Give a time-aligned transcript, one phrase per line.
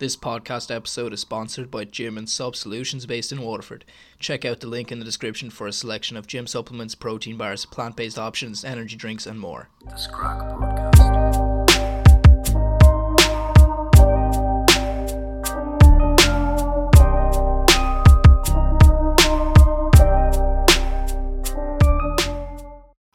[0.00, 3.84] This podcast episode is sponsored by Gym and Supp Solutions based in Waterford.
[4.18, 7.66] Check out the link in the description for a selection of gym supplements, protein bars,
[7.66, 9.68] plant based options, energy drinks, and more.
[9.84, 10.96] The Scraic Podcast.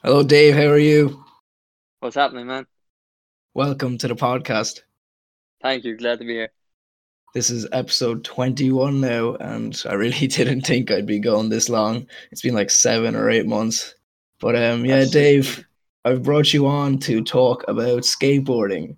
[0.03, 0.53] Hello, Dave.
[0.53, 1.25] How are you?
[2.01, 2.67] What's happening, man?
[3.55, 4.81] Welcome to the podcast.
[5.63, 5.97] Thank you.
[5.97, 6.51] Glad to be here.
[7.35, 12.07] This is episode 21 now, and I really didn't think I'd be going this long.
[12.31, 13.93] It's been like seven or eight months.
[14.39, 15.67] But um, yeah, Dave,
[16.05, 18.95] I've brought you on to talk about skateboarding,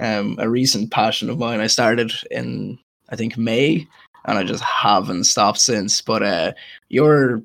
[0.00, 1.60] um, a recent passion of mine.
[1.60, 2.76] I started in,
[3.10, 3.86] I think, May,
[4.24, 6.00] and I just haven't stopped since.
[6.00, 6.52] But uh,
[6.88, 7.40] you're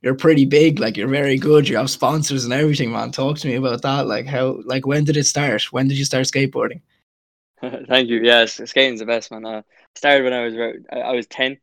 [0.00, 1.68] you're pretty big, like you're very good.
[1.68, 3.12] You have sponsors and everything, man.
[3.12, 4.06] Talk to me about that.
[4.06, 5.70] Like how, like when did it start?
[5.70, 6.80] When did you start skateboarding?
[7.88, 8.20] Thank you.
[8.22, 9.46] Yes, skating's the best, man.
[9.46, 9.62] I
[9.94, 11.58] started when I was about, I, was ten.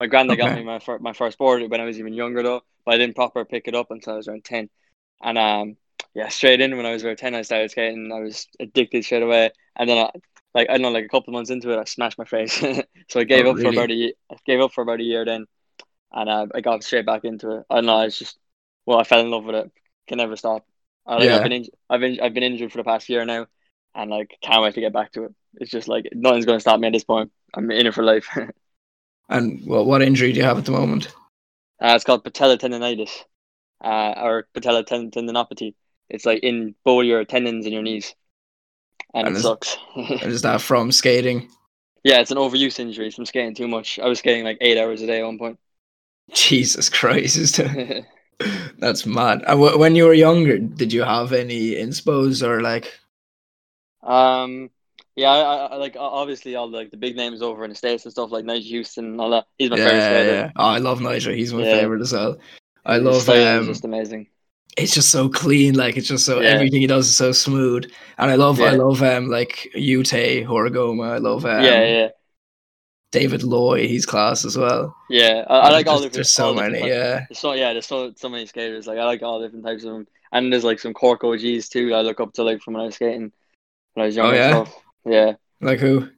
[0.00, 2.62] My granddad got me my fir- my first board when I was even younger though,
[2.84, 4.68] but I didn't proper pick it up until I was around ten.
[5.22, 5.76] And um,
[6.14, 8.12] yeah, straight in when I was about ten, I started skating.
[8.12, 10.10] I was addicted straight away, and then I,
[10.54, 12.54] like I don't know, like a couple of months into it, I smashed my face.
[13.08, 14.12] so I gave Oh, up for about a year.
[14.30, 15.46] I gave up for about a year then,
[16.12, 17.66] and uh, I got straight back into it.
[17.70, 18.00] I don't know.
[18.02, 18.38] It's just
[18.86, 19.72] well, I fell in love with it.
[20.08, 20.66] Can never stop.
[21.06, 21.28] I, Yeah.
[21.30, 23.46] I've been inj- I've been I've been injured for the past year now,
[23.96, 25.34] and like can't wait to get back to it.
[25.54, 27.32] It's just like nothing's going to stop me at this point.
[27.54, 28.28] I'm in it for life.
[28.36, 28.46] uh,
[29.28, 31.12] And what what injury do you have at the moment?
[31.80, 33.10] it's called patella tendonitis,
[33.84, 35.74] uh, or patella ten- tendinopathy.
[36.08, 38.14] It's like in both your tendons in your knees,
[39.14, 39.76] and, And it is- sucks.
[39.96, 41.48] And is that from skating?
[42.04, 43.98] yeah, it's an overuse injury from skating too much.
[43.98, 45.58] I was skating like eight hours a day at one point.
[46.32, 47.60] Jesus Christ,
[48.78, 49.42] that's mad.
[49.46, 52.92] And when you were younger, did you have any inspos or like?
[54.06, 54.70] Um,
[55.16, 58.04] yeah, I, I, I like obviously all like the big names over in the states
[58.04, 59.46] and stuff like Nyjah Huston and all that.
[59.58, 60.32] He's my yeah, favorite skater.
[60.32, 60.50] yeah.
[60.56, 61.32] Oh, I love Nigel.
[61.32, 61.80] He's my Yeah.
[61.80, 62.36] favorite as well.
[62.84, 64.28] I love is um, just amazing.
[64.76, 65.74] it's just so clean.
[65.74, 66.50] Like it's just so Yeah.
[66.50, 67.90] everything he does is so smooth.
[68.18, 68.76] And I love I Yeah.
[68.82, 71.04] love um like Yuto Horigome.
[71.04, 72.08] I love um, yeah, yeah,
[73.12, 73.88] David Loy.
[73.88, 74.94] He's class as well.
[75.08, 75.44] yeah.
[75.48, 76.14] I, I like all There's- different.
[76.14, 76.88] There's so different many.
[76.88, 77.24] Yeah.
[77.28, 78.86] There's so yeah, there's so so many skaters.
[78.86, 81.94] Like I like all different types of them, and there's like some Cork OGs too.
[81.94, 83.32] I look up to like from when I was skating
[83.96, 84.36] when I was younger.
[84.36, 84.66] Oh,
[85.04, 85.10] yeah?
[85.10, 85.32] yeah.
[85.60, 86.08] Like who?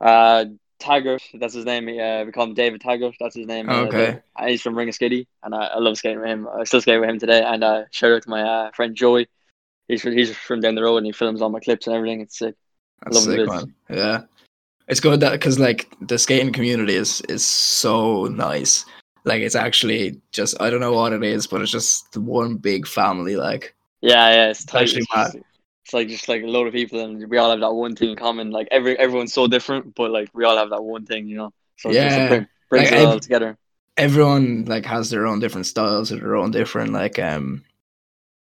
[0.00, 0.44] Uh,
[0.78, 1.88] Taggart, that's his name.
[1.88, 3.10] Uh, we call him David Tiger.
[3.18, 3.68] That's his name.
[3.68, 4.20] Uh, Okay.
[4.38, 6.48] And he's from Ringaskiddy, and I, I love skating with him.
[6.48, 7.42] I still skate with him today.
[7.42, 9.26] And uh, shout out to my uh, friend Joy.
[9.88, 12.20] He's from, he's from down the road, and he films all my clips and everything.
[12.20, 12.54] It's sick.
[13.02, 13.74] That's Love sick, man.
[13.90, 14.20] Yeah,
[14.86, 18.86] it's good that because like the skating community is is so nice.
[19.24, 22.86] Like it's actually just I don't know what it is, but it's just one big
[22.86, 23.36] family.
[23.36, 24.50] Like Yeah, yeah.
[24.50, 24.84] It's tight.
[24.84, 25.36] It's, just-
[25.90, 28.10] it's like just like a load of people, and we all have that one thing
[28.10, 28.50] in common.
[28.50, 31.52] Like every everyone's so different, but like we all have that one thing, you know.
[31.78, 32.28] So Yeah.
[32.28, 33.58] bring, brings Like, it all together.
[33.96, 37.64] everyone like has their own different styles or their own different like um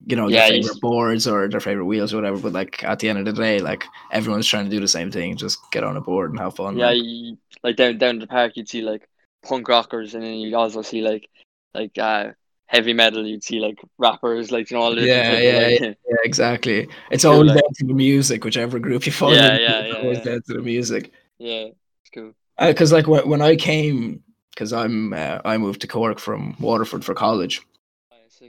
[0.06, 2.38] you know their Yeah, you- favorite boards or their favorite wheels or whatever.
[2.38, 5.10] But like at the end of the day, like everyone's trying to do the same
[5.10, 5.36] thing.
[5.36, 6.76] Just get on a board and have fun.
[6.76, 6.96] Yeah, like.
[6.96, 9.08] you, like down down the park, you'd see like
[9.42, 11.28] punk rockers, and then you'd also see like
[11.74, 12.32] like uh
[12.70, 13.26] heavy metal.
[13.26, 16.88] You'd see like rappers, like you know all the Yeah, yeah, like, Yeah, exactly.
[17.10, 19.34] It's all like- down to the music, whichever group you follow.
[19.34, 20.24] Yeah, yeah, it's yeah, always yeah.
[20.24, 21.12] down to the music.
[21.38, 21.66] yeah,
[22.02, 22.32] it's cool.
[22.58, 24.22] because like when, when I came,
[24.54, 27.60] because I'm uh, I moved to Cork from Waterford for college,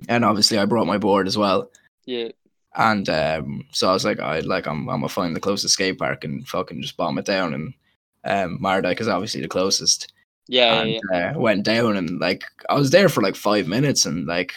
[0.08, 1.72] and obviously I brought my board as well,
[2.06, 2.30] Yeah,
[2.76, 5.98] and um, so I was like, I like I'm I'm gonna find the closest skate
[5.98, 7.74] park and fucking just bomb it down, and
[8.24, 8.64] um,
[9.00, 10.14] is obviously the closest,
[10.52, 14.06] yeah, and yeah, uh, went down and like I was there for like five minutes,
[14.06, 14.54] and like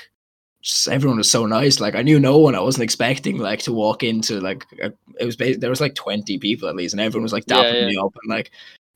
[0.61, 1.79] just everyone was so nice.
[1.79, 2.55] Like I knew no one.
[2.55, 6.39] I wasn't expecting like to walk into like a, it was there was like twenty
[6.39, 7.87] people at least, and everyone was like dapping yeah.
[7.87, 8.51] me up and like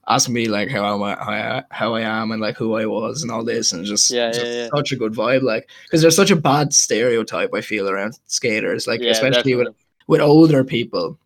[0.08, 2.86] asking me like how am I how I, how I am and like who I
[2.86, 4.68] was and all this, and just, Yeah, just yeah, yeah.
[4.74, 5.42] such a good vibe.
[5.42, 9.66] Like because there's such a bad stereotype I feel around skaters, like yeah, especially with
[9.66, 9.84] definitely.
[10.08, 11.16] with older people.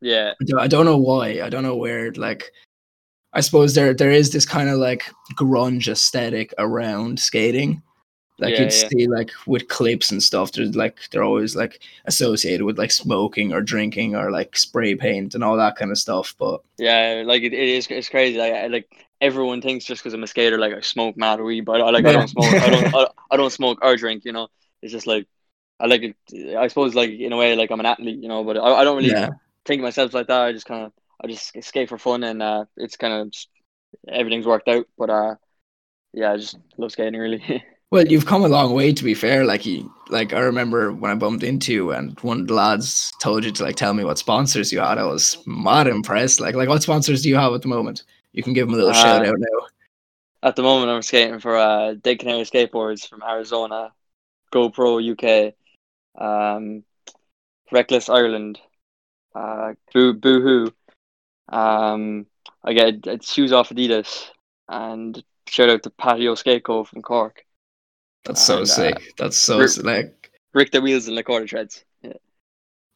[0.00, 1.42] yeah, I don't know why.
[1.42, 2.10] I don't know where.
[2.12, 2.50] Like,
[3.32, 5.04] I suppose there there is this kind of like
[5.34, 7.82] grunge aesthetic around skating.
[8.38, 8.88] Like Yeah, you'd yeah.
[8.88, 10.52] see like with clips and stuff.
[10.52, 15.34] There's like they're always like associated with like smoking or drinking or like spray paint
[15.34, 16.34] and all that kind of stuff.
[16.38, 17.22] But yeah.
[17.26, 17.86] Like it, it is.
[17.90, 18.38] It's crazy.
[18.38, 21.62] Like, I, like everyone thinks just because I'm a skater, like I smoke mad weed,
[21.62, 22.58] but I like I don't smoke.
[22.60, 22.94] I don't.
[22.94, 24.24] I, I don't smoke or drink.
[24.24, 24.48] You know,
[24.82, 25.26] it's just like
[25.78, 26.56] I like it.
[26.56, 28.22] I suppose like in a way like I'm an athlete.
[28.22, 29.30] You know, but I, I don't really yeah,
[29.66, 30.42] think of myself like that.
[30.42, 33.48] I just kind of I just skate for fun, and uh, it's kind of just
[34.08, 34.86] everything's worked out.
[34.96, 35.34] But uh,
[36.12, 37.62] yeah, I just love skating really.
[37.90, 39.44] well, you've come a long way to be fair.
[39.44, 43.12] Like you like I remember when I bumped into you and one of the lads
[43.20, 44.98] told you to like tell me what sponsors you had.
[44.98, 46.40] I was mad impressed.
[46.40, 48.04] Like like what sponsors do you have at the moment?
[48.32, 49.66] You can give them a little Uh, shout out now.
[50.42, 53.92] At the moment, I'm skating for uh, Dead Canary Skateboards from Arizona,
[54.54, 55.54] GoPro UK,
[56.18, 56.82] um,
[57.70, 58.58] Reckless Ireland,
[59.34, 60.70] uh, Boo Boohoo.
[61.50, 62.26] Um,
[62.64, 64.30] I get it's shoes off Adidas,
[64.68, 67.44] and shout out to Patio Skate Co from Cork.
[68.24, 69.12] That's so and, uh, sick.
[69.18, 69.84] That's so sick.
[69.84, 71.84] like Ricta Wheels and the Quarter Treads.
[72.02, 72.12] Yeah.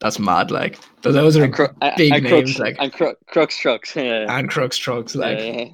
[0.00, 0.50] that's mad.
[0.50, 2.54] Like those are Cru- and- big and names.
[2.56, 3.96] Krux, like and Cru- Krux Trucks.
[3.96, 4.26] Yeah.
[4.38, 5.14] and Krux trucks.
[5.14, 5.68] Like yeah, yeah.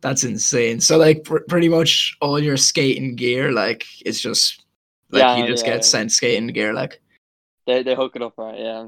[0.00, 0.80] that's insane.
[0.80, 4.64] So like pr- pretty much all your skating gear, like it's just
[5.10, 5.74] like Yeah, you just yeah.
[5.74, 6.72] get sent skating gear.
[6.72, 7.00] Like
[7.66, 8.58] They they hook it up right.
[8.58, 8.86] Yeah.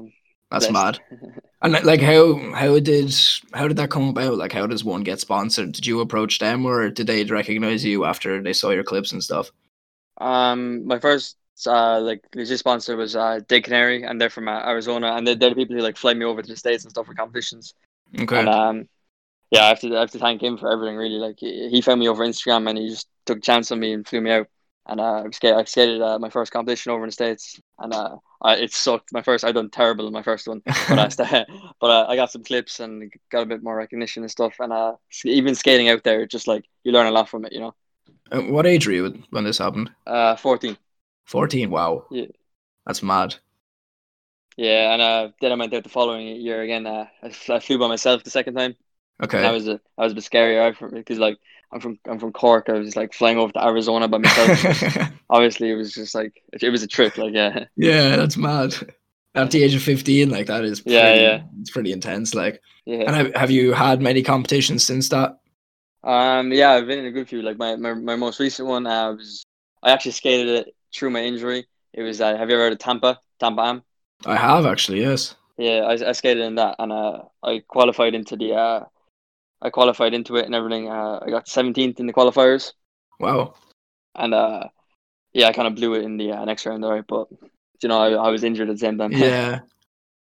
[0.51, 0.73] That's Best.
[0.73, 0.99] mad.
[1.61, 3.15] And like- like how how did
[3.53, 4.37] how did that come about?
[4.37, 5.71] Like how does one get sponsored?
[5.71, 9.23] Did you approach them or did they recognize you after they saw your clips and
[9.23, 9.49] stuff?
[10.17, 14.61] Um, my first uh like legit sponsor was uh Dead Canary, and they're from uh,
[14.63, 16.91] Arizona, and they're, they're the people who like fly me over to the states and
[16.91, 17.73] stuff for competitions.
[18.19, 18.39] Okay.
[18.39, 18.89] And um,
[19.49, 20.97] yeah, I have to I have to thank him for everything.
[20.97, 23.79] Really, like he, he found me over Instagram, and he just took a chance on
[23.79, 24.47] me and flew me out.
[24.87, 27.91] And uh, I skated, I skated uh, my first competition over in the states, and
[27.93, 29.11] uh, I, it sucked.
[29.11, 31.07] My first, I done terrible in my first one, but I
[31.81, 34.55] but uh, I got some clips and got a bit more recognition and stuff.
[34.59, 34.93] And uh,
[35.23, 37.75] even skating out there, just like you learn a lot from it, you know.
[38.31, 39.91] Uh, what age were you when- this happened?
[40.05, 40.77] Uh, fourteen.
[41.25, 41.71] 14.
[41.71, 42.05] Wow.
[42.11, 42.27] Yeah.
[42.85, 43.35] That's mad.
[44.57, 46.85] Yeah, and uh, then I went out the following year again.
[46.87, 48.75] Uh, I, flew by myself the second time.
[49.21, 49.39] Okay.
[49.39, 51.37] And I was a, I was a bit scarier because like
[51.71, 52.69] I'm from I'm from Cork.
[52.69, 55.11] I was like flying over to Arizona by myself.
[55.29, 57.17] Obviously, it was just like it, was a trip.
[57.17, 58.75] Like yeah, yeah, that's mad.
[59.35, 61.41] At the age of 15, like that is pretty, Yeah, yeah.
[61.59, 62.33] it's pretty intense.
[62.33, 62.99] Like, yeah.
[62.99, 65.39] and have, have you had many competitions since that?
[66.05, 67.41] Um, yeah, I've been in a good few.
[67.41, 69.43] Like my, my, my most recent one, uh, was
[69.83, 71.67] I actually skated it through my injury.
[71.93, 73.19] It was uh, have you ever heard of Tampa?
[73.39, 73.83] Tampa Am?
[74.25, 75.35] I have actually, yes.
[75.57, 78.85] Yeah, I, I skated in that, and uh, I qualified into the uh,
[79.61, 80.89] I qualified into it and everything.
[80.89, 82.73] Uh, I got seventeenth in the qualifiers,
[83.19, 83.55] Wow.
[84.15, 84.67] and uh,
[85.33, 87.05] yeah, I kind of blew it in the uh, next round, alright.
[87.07, 87.27] But
[87.81, 89.11] you know, I, I was injured at the same time.
[89.11, 89.59] Yeah.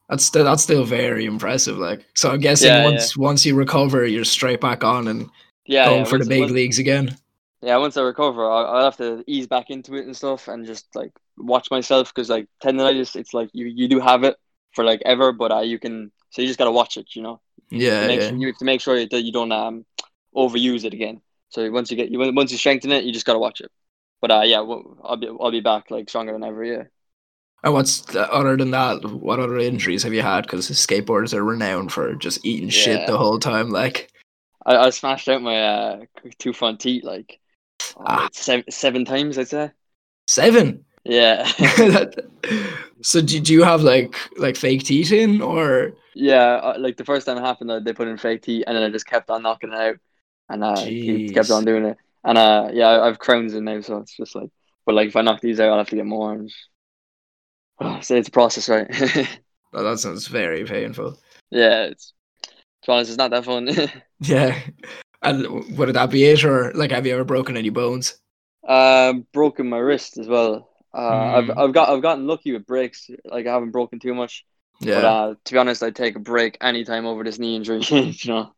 [0.09, 1.77] That's still that's still very impressive.
[1.77, 5.29] Like, so I'm guessing Yeah, once once you recover, you're straight back on and
[5.65, 7.17] yeah, going yeah, for the big once- leagues again.
[7.61, 10.63] yeah, once I recover, I'll, I'll have to ease back into it and stuff, and
[10.65, 14.35] just like watch myself because like tendonitis, it's like you, you do have it
[14.73, 17.41] for like ever, but uh, you can so you just gotta watch it, you know.
[17.69, 18.29] Yeah, make yeah.
[18.29, 19.85] sure, you have to make sure that you don't um
[20.35, 21.21] overuse it again.
[21.49, 23.71] So once you get you once you strengthen it, you just gotta watch it.
[24.21, 26.63] But uh, yeah, I'll be I'll be back like stronger than ever.
[26.63, 26.83] Yeah.
[27.63, 29.03] And what's the, other than that?
[29.03, 30.41] What other injuries have you had?
[30.41, 33.71] Because skateboarders are renowned for just eating shit the whole time.
[33.71, 34.11] Like,
[34.65, 35.99] I, I smashed out my uh
[36.37, 37.39] two front teeth like
[37.97, 38.29] uh, Ah.
[38.31, 39.71] seven seven times I'd say.
[40.27, 40.85] seven.
[41.03, 41.45] Yeah.
[43.01, 45.93] so do, do you have like like fake teeth in or?
[46.15, 48.75] Yeah, uh, like the first time it happened, uh, they put in fake teeth, and
[48.77, 49.97] then I just kept on knocking it out,
[50.49, 51.97] and uh, keep- kept on doing it.
[52.23, 54.49] And uh, yeah, I I have crowns in now, so it's just like,
[54.85, 56.33] but like if I knock these out, I'll have to get more.
[56.33, 56.51] And
[58.01, 58.87] so it's a process, right?
[59.73, 61.19] Oh, that sounds very painful.
[61.51, 62.13] yeah, it's
[62.83, 63.69] to be honest, it's not that fun.
[64.19, 64.59] Yeah.
[65.21, 68.17] And would that be it, or like, have you ever broken any bones?
[68.67, 70.69] um, broken my wrist as well.
[70.93, 71.33] Uh, Mm.
[71.33, 73.09] I've I've got I've gotten lucky with breaks.
[73.25, 74.45] Like I haven't broken too much.
[74.79, 77.81] Yeah, But uh, to be honest, I'd take a break anytime over this knee injury.
[77.89, 78.53] you know.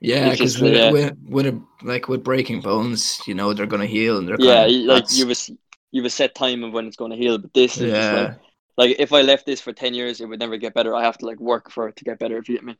[0.00, 0.90] yeah, because with, yeah.
[0.90, 4.66] with with a, like with breaking bones, you know they're gonna heal and they're Yeah,
[4.66, 5.38] kinda, you- like that's- you have
[5.92, 7.38] you have a set time of when it's going to heal.
[7.38, 8.34] But this is yeah, like
[8.76, 10.94] like if I left this for ten years, it would never get better.
[10.94, 12.36] I have to like work for it to get better.
[12.38, 12.76] If you get me.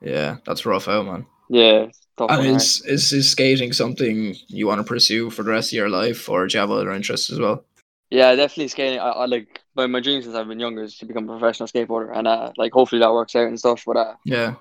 [0.00, 1.26] yeah, that's rough out, man.
[1.48, 1.86] Yeah.
[2.16, 2.56] tough And one, right?
[2.56, 6.28] is, is is skating something you want to pursue for the rest of your life,
[6.28, 7.64] or do you have other interests as well?
[8.10, 8.98] Yeah, definitely skating.
[9.00, 11.68] I, I like my my dream since I've been younger is to become a professional
[11.68, 13.82] skateboarder, and uh, like hopefully that works out and stuff.
[13.86, 14.54] But uh, Yeah,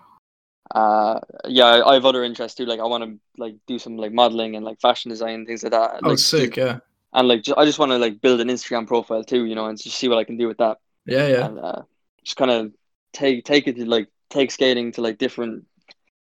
[0.75, 2.65] uh, yeah, I, have other interests too.
[2.65, 5.71] Like I want to like do some like modeling and like fashion design things like
[5.71, 6.01] that.
[6.03, 6.79] oh, like, sick, yeah,
[7.13, 9.67] And like ju- I just want to like build an Instagram profile too, you know,
[9.67, 10.79] and just see what I can do with that.
[11.05, 11.81] yeah, yeah, and uh,
[12.23, 12.73] just kind of
[13.13, 15.65] take take it to like take skating to like different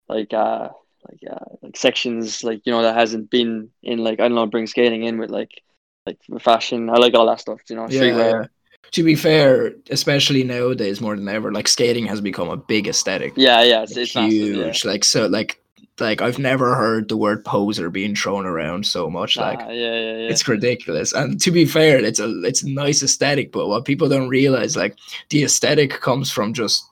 [0.10, 0.70] like uh
[1.10, 4.46] like uh like sections like you know that hasn't been in like I don't know
[4.48, 5.62] bring skating in with like
[6.06, 8.48] like fashion I like all that stuff you know streetwear yeah.
[8.92, 13.34] To be fair, especially nowadays more than ever, like skating has become a big aesthetic.
[13.36, 14.66] yeah yeah it's, it's massive, yeah.
[14.66, 14.86] huge.
[14.86, 15.60] Like so, like
[16.00, 19.38] like I've never heard the word poser being thrown around so much.
[19.38, 21.14] Like Nah, yeah yeah yeah it's ridiculous.
[21.14, 24.76] And to be fair, it's a it's a nice aesthetic, but what people don't realize,
[24.76, 24.98] like
[25.30, 26.86] the aesthetic comes from just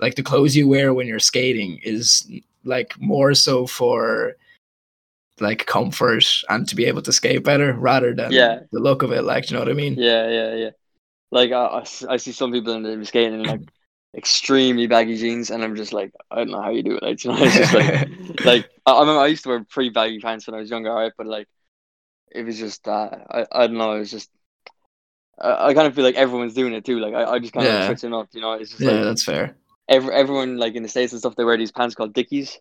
[0.00, 2.28] like the clothes you wear when you're skating is
[2.64, 4.36] like more so for
[5.40, 8.60] like comfort and to be able to skate better rather than Yeah.
[8.72, 9.22] the look of it.
[9.22, 9.94] Like, do you know what I mean?
[9.94, 10.70] Yeah, yeah, yeah.
[11.32, 13.62] Like I, I see some people in the skating in like
[14.16, 17.02] extremely baggy jeans, and I'm just like, I don't know how you do it.
[17.02, 17.92] Like, you know, it's just like,
[18.44, 20.92] like I, I remember I used to wear pretty baggy pants when I was younger,
[20.92, 21.12] right?
[21.18, 21.48] But like,
[22.32, 23.94] it was just uh, I, I don't know.
[23.94, 24.30] It was just
[25.38, 26.98] I, I kind of feel like everyone's doing it too.
[26.98, 27.82] Like I, I just kind of Yeah.
[27.82, 28.28] switching up.
[28.32, 29.56] You know, it's just yeah, like that's fair.
[29.88, 31.36] every, everyone like in the states and stuff.
[31.36, 32.58] They wear these pants called Dickies.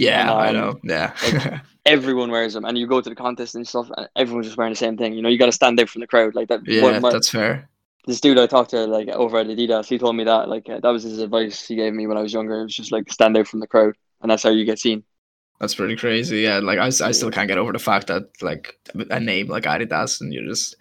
[0.00, 0.80] Yeah, And, I um, know.
[0.82, 1.14] Yeah.
[1.32, 4.58] like- Everyone wears them, and you go to the contest and stuff, and everyone's just
[4.58, 5.14] wearing the same thing.
[5.14, 6.34] You know, you got to stand out from the crowd.
[6.34, 6.60] Like that.
[6.66, 7.68] yeah, my- that's fair.
[8.06, 10.80] this dude I talked to like over at Adidas, he told me that like uh,
[10.80, 12.60] that was his advice he gave me when I was younger.
[12.60, 15.04] It was just like stand out from the crowd, and that's how you get seen.
[15.58, 16.40] That's pretty crazy.
[16.40, 18.78] Yeah, like I, I still can't get over the fact that like
[19.10, 20.76] a name like Adidas and you're just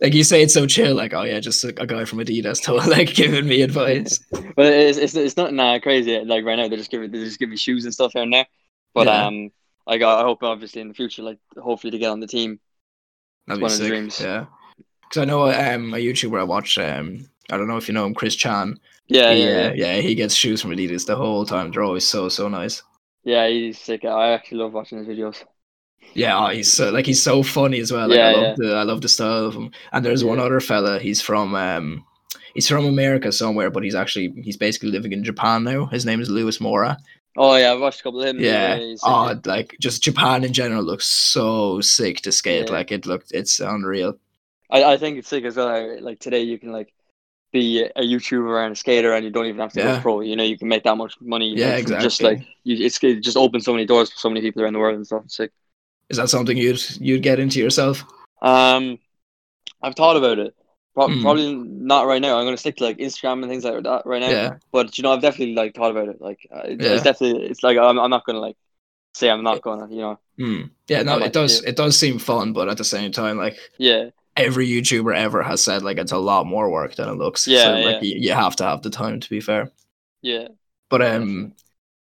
[0.00, 0.94] like you say it's so chill.
[0.94, 4.18] Like oh yeah, just a, a guy from Adidas told like giving me advice.
[4.30, 6.18] But it's it's, it's not nah, crazy.
[6.24, 8.32] Like right now, they just give they just give me shoes and stuff here and
[8.32, 8.46] there.
[8.94, 9.08] But Yeah.
[9.08, 9.50] um,
[9.86, 12.60] I I hope obviously in the future, like hopefully to get on the team.
[13.46, 13.86] That'd one be of the sick.
[13.86, 14.18] dreams.
[14.18, 14.46] Yeah,
[15.02, 16.78] because I know um a YouTuber I watch.
[16.78, 18.78] Um, I don't know if you know him, Chris Chann.
[19.08, 19.74] Yeah, He, yeah, uh, yeah.
[19.74, 21.72] yeah, he gets shoes from Adidas the whole time.
[21.72, 22.82] They're always so so nice.
[23.24, 24.04] Yeah, he's sick.
[24.04, 25.44] I actually love watching his videos.
[26.14, 28.08] Yeah, oh, he's so like he's so funny as well.
[28.08, 29.70] Like I Yeah, love the I love the style of him.
[29.92, 30.98] And there's one other fella.
[30.98, 32.04] He's from um
[32.54, 35.86] he's from America somewhere, but he's actually he's basically living in Japan now.
[35.86, 36.96] His name is Louis Mora.
[37.36, 38.40] Oh yeah, I've watched a couple of him.
[38.40, 38.76] Yeah.
[38.78, 42.66] sick, Oh, like just Japan in general looks so sick to skate.
[42.66, 42.72] Yeah.
[42.74, 44.18] Like it looked it's unreal.
[44.70, 46.00] I, I think it's sick as well.
[46.02, 46.92] Like today, you can like
[47.52, 49.96] be a YouTuber and a skater, and you don't even have to Yeah.
[49.96, 50.20] go pro.
[50.20, 51.54] You know, you can make that much money.
[51.56, 54.40] Yeah, from Just like you, it's it just opens so many doors for so many
[54.40, 55.22] people around the world and stuff.
[55.24, 55.52] It's sick.
[56.08, 58.04] Is that something you'd you'd get into yourself?
[58.42, 58.98] Um,
[59.82, 60.54] I've thought about it.
[61.06, 61.22] Pro- Hmm.
[61.22, 62.38] Probably not right now.
[62.38, 64.30] I'm gonna stick to like Instagram and things like that right now.
[64.30, 64.50] Yeah.
[64.72, 66.20] But you know, I've definitely like thought about it.
[66.20, 66.94] Like, uh, Yeah.
[66.94, 68.56] it's definitely it's like I'm, I'm not gonna like
[69.14, 69.88] say I'm not gonna.
[69.90, 70.60] You know, Hmm.
[70.88, 71.70] Yeah, no, it does it.
[71.70, 75.62] it does seem fun, but at the same time, like yeah, every YouTuber ever has
[75.62, 77.46] said like it's a lot more work than it looks.
[77.46, 79.70] Yeah, so, like you, you have to have the time to be fair.
[80.22, 80.48] yeah.
[80.90, 81.52] But um,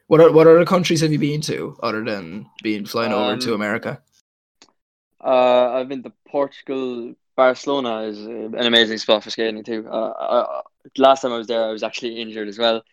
[0.07, 3.49] what are, what other countries have you been to other than being flying over to
[3.49, 4.01] Um, America?
[5.23, 7.13] Uh, I've been to Portugal.
[7.35, 9.87] Barcelona is uh, an amazing spot for skating too.
[9.89, 10.61] Uh, I,
[10.97, 12.83] last time I was there, I was actually injured as well.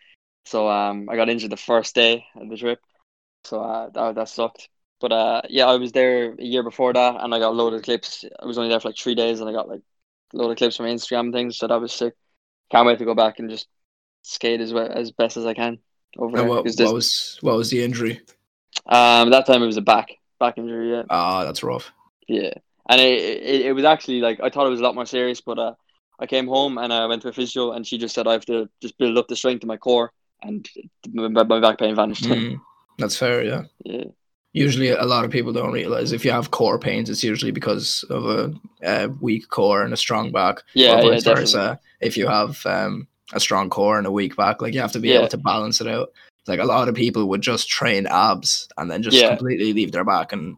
[0.46, 2.80] So um, I got injured the first day of the trip.
[3.44, 4.68] So uh, that that sucked.
[5.00, 7.74] But uh, yeah, I was there a year before that, and I got a load
[7.74, 8.24] of clips.
[8.42, 9.80] I was only there for like three days, and I got like
[10.34, 11.56] a load of clips from Instagram and things.
[11.58, 12.14] So that was sick.
[12.70, 13.68] Can't wait to go back and just
[14.22, 15.78] skate as well as best as I can
[16.18, 16.48] over And there.
[16.48, 18.20] what, this- what was what was the injury?
[18.86, 20.08] um, that time it was a back
[20.40, 20.90] back injury.
[20.92, 21.02] Yeah.
[21.10, 21.92] Ah, that's rough.
[22.26, 22.54] Yeah,
[22.88, 25.40] and it, it it was actually like I thought it was a lot more serious,
[25.40, 25.74] but uh,
[26.18, 28.46] I came home and I went to a physio, and she just said I have
[28.46, 30.68] to just build up the strength in my core, and
[31.12, 32.24] my, my back pain vanished.
[32.24, 32.60] Mm,
[32.98, 33.44] that's fair.
[33.44, 33.64] Yeah.
[33.84, 34.04] yeah,
[34.52, 38.04] Usually, a lot of people don't realize if you have core pains, it's usually because
[38.10, 40.62] of a, a weak core and a strong back.
[40.74, 41.78] yeah, yeah, vice versa.
[42.00, 45.00] If you have um, a strong core and a weak back, like you have to
[45.00, 45.18] be Yeah.
[45.18, 46.12] able to balance it out.
[46.46, 49.28] Like a lot of people would just train abs and then just Yeah.
[49.28, 50.56] completely leave their back, and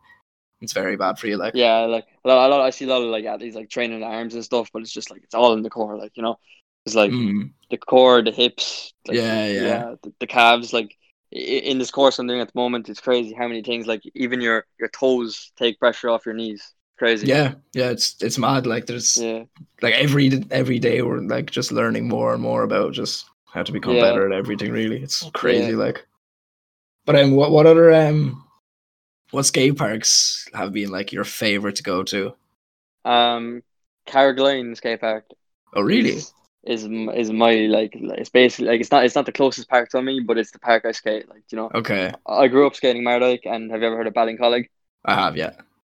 [0.60, 1.36] it's very bad for you.
[1.36, 3.70] Like, Yeah, like a lot, a lot, I see a lot of like athletes like
[3.70, 6.22] training arms and stuff, but it's just like it's all in the core, like you
[6.22, 6.36] know,
[6.86, 9.84] it's like Mm, the core, the hips, like, Yeah, yeah.
[10.02, 10.72] the, the calves.
[10.72, 10.96] Like
[11.32, 14.40] in this course I'm doing at the moment, it's crazy how many things like even
[14.40, 16.72] your your toes take pressure off your knees.
[16.98, 17.32] Crazy.
[17.32, 17.90] yeah, yeah.
[17.90, 18.66] It's it's mad.
[18.66, 19.44] Like there's Yeah.
[19.82, 23.72] like every every day we're like just learning more and more about just how to
[23.72, 23.98] become Yeah.
[23.98, 24.72] better at everything.
[24.72, 25.74] Really, it's crazy.
[25.74, 26.06] Like,
[27.06, 28.44] but um, what what other um,
[29.30, 32.34] what skate parks have been like your favorite to go to?
[33.04, 33.62] Um,
[34.06, 35.26] Carrigaline skate park.
[35.74, 36.10] Oh, really?
[36.10, 36.34] Is,
[36.64, 40.02] is is my like it's basically like it's not it's not the closest park to
[40.02, 41.28] me, but it's the park I skate.
[41.28, 44.14] Like you know, Okay, I grew up skating Mardyke, and have you ever heard of
[44.14, 44.68] Ballincollig?
[45.04, 45.36] I have.
[45.36, 45.52] Yeah.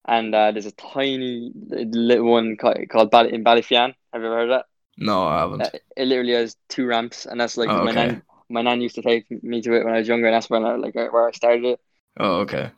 [0.06, 3.94] And uh, there's a tiny little one ca- called Bally in Ballyfian.
[4.12, 4.66] Have you ever heard of that?
[4.98, 5.72] No, I haven't.
[5.74, 8.22] Uh, it literally has two ramps, and that's like Oh, my nan.
[8.50, 10.66] My nan used to take me to it when I was younger, and that's when
[10.66, 11.80] I like where I started it.
[12.20, 12.72] Oh, okay.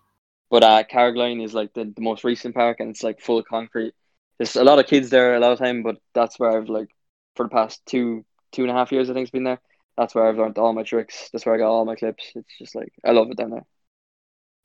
[0.50, 3.46] But uh, Carrigaline is like the, the most recent park, and it's like full of
[3.46, 3.94] concrete.
[4.38, 6.90] There's a lot of kids there a lot of time, but that's where I've like
[7.36, 9.60] for the past two two and a half years I think it's been there.
[9.98, 11.30] That's where I've learned all my tricks.
[11.32, 12.32] That's where I got all my clips.
[12.36, 13.66] It's just like I love it down there.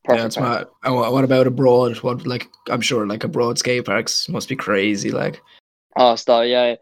[0.09, 0.37] yeah, it's.
[0.37, 1.97] And what, about abroad?
[1.99, 5.11] What like I'm sure like abroad skate parks must be crazy.
[5.11, 5.41] Like,
[5.97, 6.47] Oh, stop!
[6.47, 6.77] Yeah,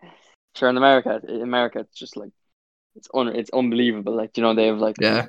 [0.54, 0.68] sure.
[0.68, 2.30] In America, in America, it's just like
[2.94, 4.14] it's un it's unbelievable.
[4.14, 5.26] Like you know, they have like yeah,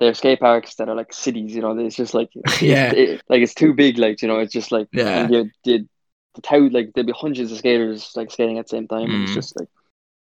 [0.00, 1.54] they have skate parks that are like cities.
[1.56, 2.30] You know, it's just like
[2.60, 3.98] yeah, it, like it's too big.
[3.98, 5.28] Like you know, it's just like Yeah.
[5.28, 5.88] you did
[6.36, 9.14] the town like there'd be hundreds of skaters like skating at the same time.
[9.14, 9.34] and It's Mm.
[9.34, 9.68] just like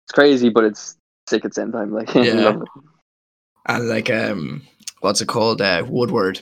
[0.05, 0.97] it's crazy, but it's
[1.29, 1.93] sick at the same time.
[1.93, 2.59] Like Yeah.
[3.65, 4.63] and like um,
[5.01, 5.61] what's it called?
[5.61, 6.41] Uh, Woodward.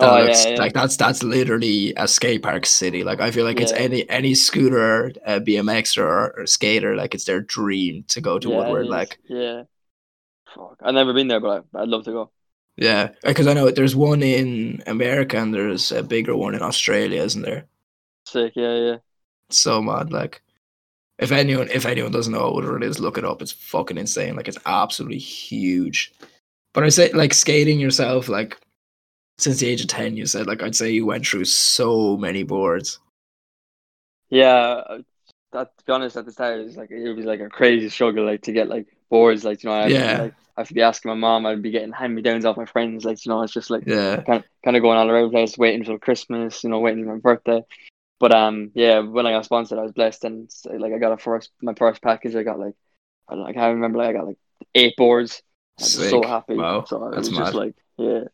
[0.00, 0.58] That Oh, looks yeah, yeah.
[0.58, 3.04] like that's that's literally a skate park city.
[3.04, 7.24] Like I feel like it's any any scooter, uh, BMX or, or skater, like it's
[7.26, 8.88] their dream to go to yeah, Woodward.
[8.88, 9.64] Like yeah.
[10.54, 12.32] Fuck, I've never been there, but I, I'd love to go.
[12.76, 17.22] Yeah, because I know there's one in America and there's a bigger one in Australia,
[17.22, 17.66] isn't there?
[18.26, 18.96] Sick, yeah, yeah.
[19.48, 20.10] It's so mad.
[20.12, 20.42] Like
[21.18, 23.42] if anyone if anyone doesn't know what it is, look it up.
[23.42, 24.34] It's fucking insane.
[24.34, 26.12] Like it's absolutely huge.
[26.72, 28.58] But I say like skating yourself, like
[29.38, 32.42] since the age of ten, you said like I'd say you went through so many
[32.42, 32.98] boards.
[34.30, 34.98] Yeah, uh,
[35.52, 37.88] that to be honest, at the start it was like it was like a crazy
[37.88, 40.18] struggle, like to get like boards, like you know, I Yeah.
[40.22, 42.56] like I have to be asking my mom, I'd be getting hand me downs off
[42.56, 44.22] my friends, like you know, it's just like Yeah.
[44.22, 47.04] kind of kind of going all around the place, waiting for Christmas, you know, waiting
[47.04, 47.62] for my birthday.
[48.20, 51.18] But um, yeah, when I got sponsored, I was blessed, and like I got a
[51.18, 52.74] first my first package, I got like
[53.28, 54.38] I don't know, I can't remember, like I got like
[54.74, 55.42] eight boards.
[55.80, 56.56] I was so happy.
[56.56, 58.24] Wow, So that's was just like yeah.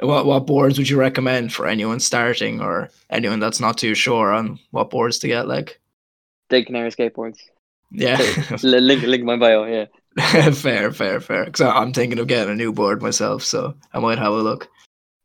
[0.00, 4.32] What what boards would you recommend for anyone starting or anyone that's not too sure
[4.32, 5.46] on what boards to get?
[5.46, 5.78] Like,
[6.48, 7.38] Big Canary skateboards.
[7.92, 8.16] yeah,
[8.62, 9.86] link link my bio, yeah.
[10.54, 11.44] fair, fair, fair.
[11.44, 14.68] Because I'm thinking of getting a new board myself, so I might have a look.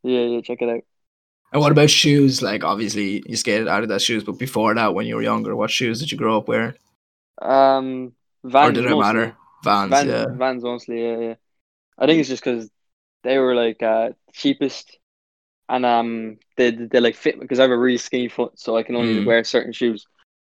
[0.02, 0.82] Yeah, yeah, check it out.
[1.52, 2.42] And what about shoes?
[2.42, 6.00] Like, obviously, you skated Adidas shoes, but before that, when you were younger, what shoes
[6.00, 6.74] did you grow up wearing?
[7.40, 8.12] Um,
[8.44, 9.00] Vans or did it mostly.
[9.00, 9.36] matter?
[9.64, 11.34] Vans, Vans, yeah, Vans mostly, yeah, yeah.
[11.98, 12.70] I think it's just because
[13.22, 14.98] they were like uh cheapest,
[15.68, 18.82] and um they they like fit because I have a really skinny foot, so I
[18.82, 19.26] can only Mm.
[19.26, 20.06] wear certain shoes.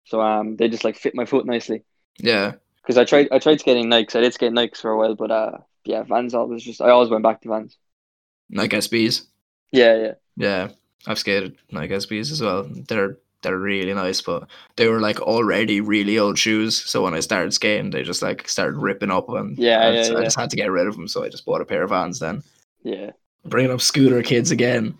[0.05, 1.85] So um they just like fit my foot nicely.
[2.19, 2.55] yeah.
[2.89, 5.31] Because I tried I tried skating Nikes, I did skate Nikes for a while, but
[5.31, 7.77] uh yeah, Vans always just I always went back to Vans.
[8.49, 9.27] Nike SBs.
[9.73, 10.69] Yeah, yeah, Yeah,
[11.07, 12.65] I've skated Nike SBs as well.
[12.89, 16.77] They're they're really nice, but they were like already really old shoes.
[16.77, 19.97] So when I started skating, they just like started ripping up, and Yeah, I, yeah,
[19.99, 20.25] just, I yeah.
[20.25, 21.09] just had to get rid of them.
[21.09, 22.19] So I just bought a pair of Vans.
[22.21, 22.43] Then
[22.83, 23.11] yeah.
[23.45, 24.99] bringing up scooter kids again.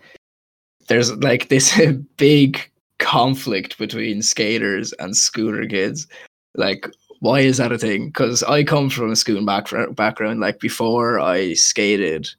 [0.87, 1.79] There's like this
[2.17, 2.69] big
[2.99, 6.07] conflict between skaters and scooter kids.
[6.55, 6.87] Like,
[7.19, 8.07] why is that a thing?
[8.07, 9.95] Because I come from a scooting background.
[9.95, 12.29] Background, like before I skated,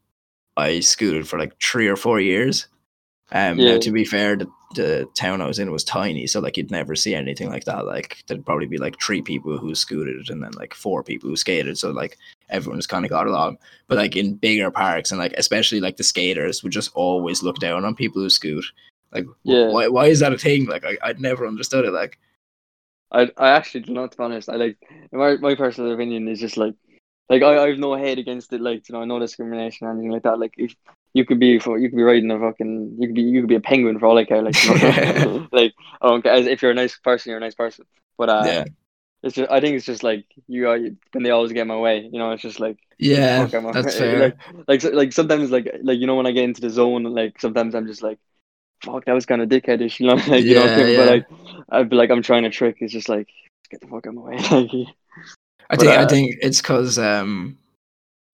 [0.57, 2.67] I scooted for like three or four years.
[3.33, 3.75] Um, Yeah.
[3.75, 6.71] now to be fair, the, the town I was in was tiny, so like you'd
[6.71, 7.87] never see anything like that.
[7.87, 11.37] Like there'd probably be like three people who scooted and then like four people who
[11.37, 11.77] skated.
[11.79, 12.17] So like
[12.49, 13.59] everyone just kind of got along.
[13.87, 17.59] But like in bigger parks and like especially like the skaters would just always look
[17.59, 18.65] down on people who scoot.
[19.13, 19.69] Like Yeah.
[19.71, 20.67] why why is that a thing?
[20.67, 21.93] Like I, I'd never understood it.
[21.93, 22.19] Like
[23.13, 24.49] I I actually do not to be honest.
[24.49, 24.77] I like
[25.13, 26.75] my my personal opinion is just like
[27.31, 28.61] like I, I have no hate against it.
[28.61, 30.39] Like you know, no discrimination or anything like that.
[30.39, 30.75] Like if
[31.15, 33.49] you could be for you could be riding a fucking you could be you could
[33.49, 34.43] be a penguin for all I care.
[34.43, 35.49] Like you know?
[35.53, 36.35] like I don't care.
[36.35, 37.87] If you're a nice person, you're a nice person.
[38.19, 38.65] But uh, yeah.
[39.23, 41.77] it's just I think it's just like you are when they always get in my
[41.77, 42.09] way.
[42.13, 44.35] You know, it's just like Yeah, fuck, that's fair.
[44.67, 47.41] Like like like sometimes like like you know when I get into the zone, like
[47.41, 48.19] sometimes I'm just like.
[48.83, 50.15] Fuck, that was kind of dickheadish, you know.
[50.15, 51.27] Like, you know, Yeah, but like,
[51.71, 52.79] I'd be like, I'm trying to trick.
[52.81, 53.29] It's just like,
[53.71, 54.37] get the fuck out of my way.
[55.71, 57.59] I think I uh, think it's because um,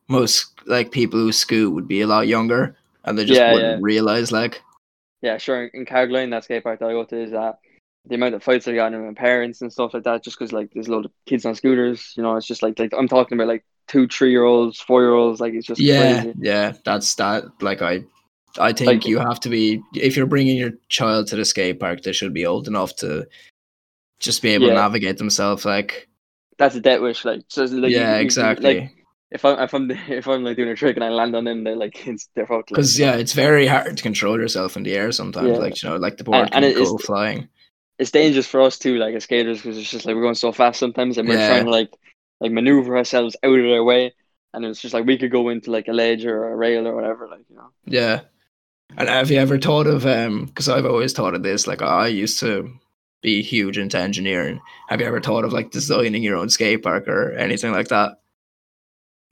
[0.08, 3.72] most like people who scoot would be a lot younger and they just Yeah, wouldn't
[3.72, 3.78] yeah.
[3.82, 4.62] realize like
[5.22, 5.66] yeah, sure.
[5.66, 7.52] In Carrigaline, that skate park that I go to is uh,
[8.06, 10.22] the amount of fights I got with my parents and stuff like that.
[10.22, 12.78] Just because like there's a lot of kids on scooters, you know, it's just like
[12.78, 15.40] like I'm talking about like two, three year olds, four year olds.
[15.40, 16.36] Like it's just yeah crazy.
[16.38, 18.04] yeah that's that like I
[18.58, 21.78] I think Like- you have to be if you're bringing your child to the skate
[21.80, 23.26] park they should be old enough to
[24.18, 26.08] just be able to navigate themselves like
[26.58, 27.24] That's a debt wish.
[27.24, 28.92] Like, so, like yeah you- exactly Like
[29.30, 29.90] if I'm if I'm
[30.20, 32.46] if I'm like doing a trick and I land on them, they're like it's they're
[32.46, 32.68] fucked.
[32.70, 35.56] because you yeah it's very hard to control yourself in the air sometimes Yeah.
[35.58, 37.48] like you know like the board And- can and it go flying
[37.98, 40.52] it's dangerous for us too, like as skaters, because it's just like we're going so
[40.52, 41.48] fast sometimes, and we're Yeah.
[41.48, 41.90] trying to like
[42.40, 44.12] like maneuver ourselves out of their way,
[44.52, 46.94] and it's just like we could go into like a ledge or a rail or
[46.94, 47.70] whatever, like you know.
[47.86, 48.20] Yeah.
[48.96, 52.06] And have you ever thought of um because I've always thought of this, like I
[52.08, 52.72] used to
[53.22, 54.60] be huge into engineering.
[54.88, 58.20] Have you ever thought of like designing your own skate park or anything like that?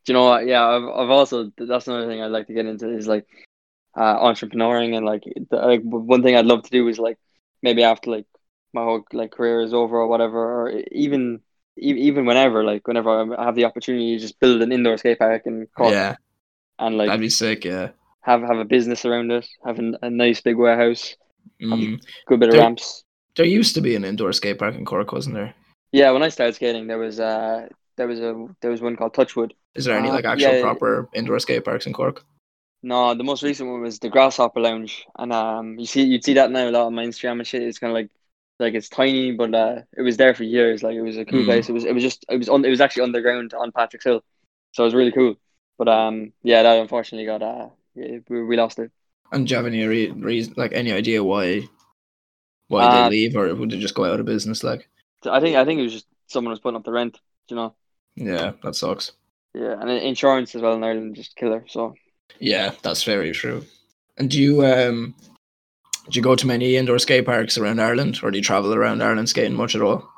[0.04, 0.46] Do you know what?
[0.46, 3.26] Yeah, I've I've also that's another thing I'd like to get into is like
[3.96, 7.18] uh entrepreneuring and like the, like one thing I'd love to do is like
[7.62, 8.26] maybe after like
[8.72, 11.40] my whole like career is over or whatever, or even
[11.76, 15.42] even whenever like whenever I have the opportunity to just build an indoor skate park
[15.46, 16.16] and Cork yeah,
[16.78, 17.90] and like that'd be sick, yeah.
[18.24, 21.16] Have have a business around it, have a, a nice big warehouse,
[21.62, 22.00] Mm.
[22.26, 23.04] good bit of There- ramps.
[23.36, 25.54] There used to be an indoor skate park in Cork, wasn't there?
[25.92, 29.14] Yeah, when I started skating, there was uh there was a there was one called
[29.14, 29.54] Touchwood.
[29.74, 30.60] Is there any Uh, like actual yeah.
[30.62, 32.24] proper indoor skate parks in Cork?
[32.82, 36.34] No, the most recent one was the Grasshopper Lounge, and um you see you'd see
[36.34, 37.62] that now a lot on my Instagram and shit.
[37.62, 38.10] It's kind of like
[38.60, 40.82] like it's tiny, but uh it was there for years.
[40.82, 41.46] Like it was a cool Mm.
[41.46, 41.68] place.
[41.68, 44.22] It was it was just it was on it was actually underground on Patrick's Hill,
[44.72, 45.34] so it was really cool.
[45.78, 48.90] But um yeah, that unfortunately got uh yeah, we, we lost it.
[49.32, 51.68] And do you have any re- reason, like any idea why
[52.68, 54.62] why Uh, they leave, or would they just go out of business?
[54.64, 54.88] Like,
[55.26, 57.18] I think I think it was just someone was putting up the rent.
[57.48, 57.74] You know.
[58.16, 59.12] yeah, that sucks.
[59.54, 61.64] Yeah, and insurance as well in Ireland just killer.
[61.68, 61.94] So
[62.40, 63.64] Yeah, that's very true.
[64.16, 65.14] And do you um
[66.10, 69.02] do you go to many indoor skate parks around Ireland, or do you travel around
[69.02, 70.08] Ireland skating much at all?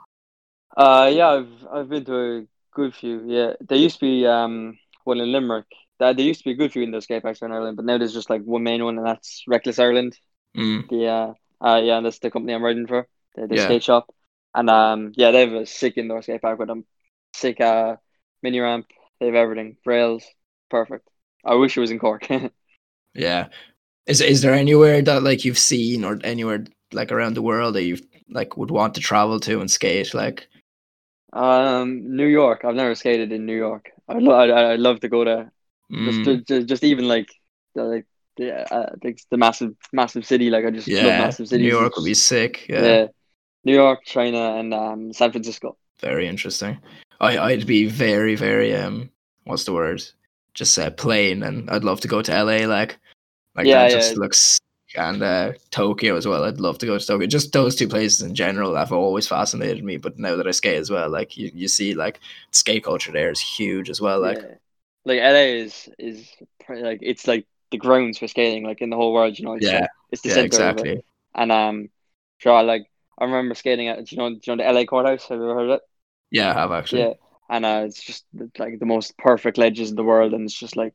[0.76, 3.22] Uh, yeah, I've I've been to a good few.
[3.26, 5.66] Yeah, there used to be um one in Limerick.
[5.98, 7.84] There, there used to be a good few in those skate parks in Ireland, but
[7.86, 10.18] now there's just like one main one, and that's Reckless Ireland.
[10.56, 13.08] Mm, The uh, uh yeah, that's the company I'm riding for.
[13.36, 13.58] The, the Yeah.
[13.58, 14.14] skate shop,
[14.54, 16.86] and um yeah, they have a sick indoor skate park with them.
[17.34, 17.96] Sick uh
[18.42, 18.86] mini ramp.
[19.20, 19.78] They have everything.
[19.86, 20.24] Rails,
[20.70, 21.08] perfect.
[21.44, 22.28] I wish it was in Cork.
[23.14, 23.48] yeah.
[24.06, 27.84] Is is there anywhere that like you've seen, or anywhere like around the world that
[27.84, 27.98] you
[28.30, 30.14] like would want to travel to and skate?
[30.14, 30.48] Like,
[31.32, 32.64] um, New York.
[32.64, 33.90] I've never skated in New York.
[34.08, 35.52] I'd lo- I'd, I'd love to go there.
[35.90, 37.28] Mm, just, just just even like
[37.74, 41.50] the like the uh, like the massive massive city like I just love yeah, massive
[41.52, 41.58] New.
[41.58, 42.66] York would be sick.
[42.68, 42.82] yeah.
[42.82, 43.06] Yeah,
[43.64, 45.76] New York, China, and um San Francisco.
[46.00, 46.78] very interesting.
[47.20, 49.10] I I'd be very very um
[49.44, 50.02] what's the word?
[50.54, 52.66] Just uh, plain, and I'd love to go to LA.
[52.66, 52.98] Like,
[53.54, 53.96] like Yeah, that yeah.
[53.96, 54.58] just looks.
[54.96, 56.44] And uh, Tokyo as well.
[56.44, 57.26] I'd love to go to Tokyo.
[57.26, 59.98] Just those two places in general have always fascinated me.
[59.98, 62.20] But now that I skate as well, like you, you see, like
[62.52, 64.20] skate culture there is huge as well.
[64.20, 64.54] Like, yeah.
[65.06, 66.30] Like LA is is
[66.68, 69.38] like it's like the grounds for skating like in the whole world.
[69.38, 69.74] You know, it's Yeah.
[69.74, 70.90] like, it's the yeah, center of it.
[70.90, 71.02] exactly.
[71.34, 71.90] And um,
[72.38, 72.86] sure, like
[73.18, 75.28] I remember skating at you know do you know the LA courthouse.
[75.28, 75.82] Have you ever heard of it?
[76.30, 77.02] Yeah, I have actually.
[77.02, 77.14] Yeah,
[77.48, 78.24] and uh, it's just
[78.58, 80.94] like the most perfect ledges in the world, and it's just like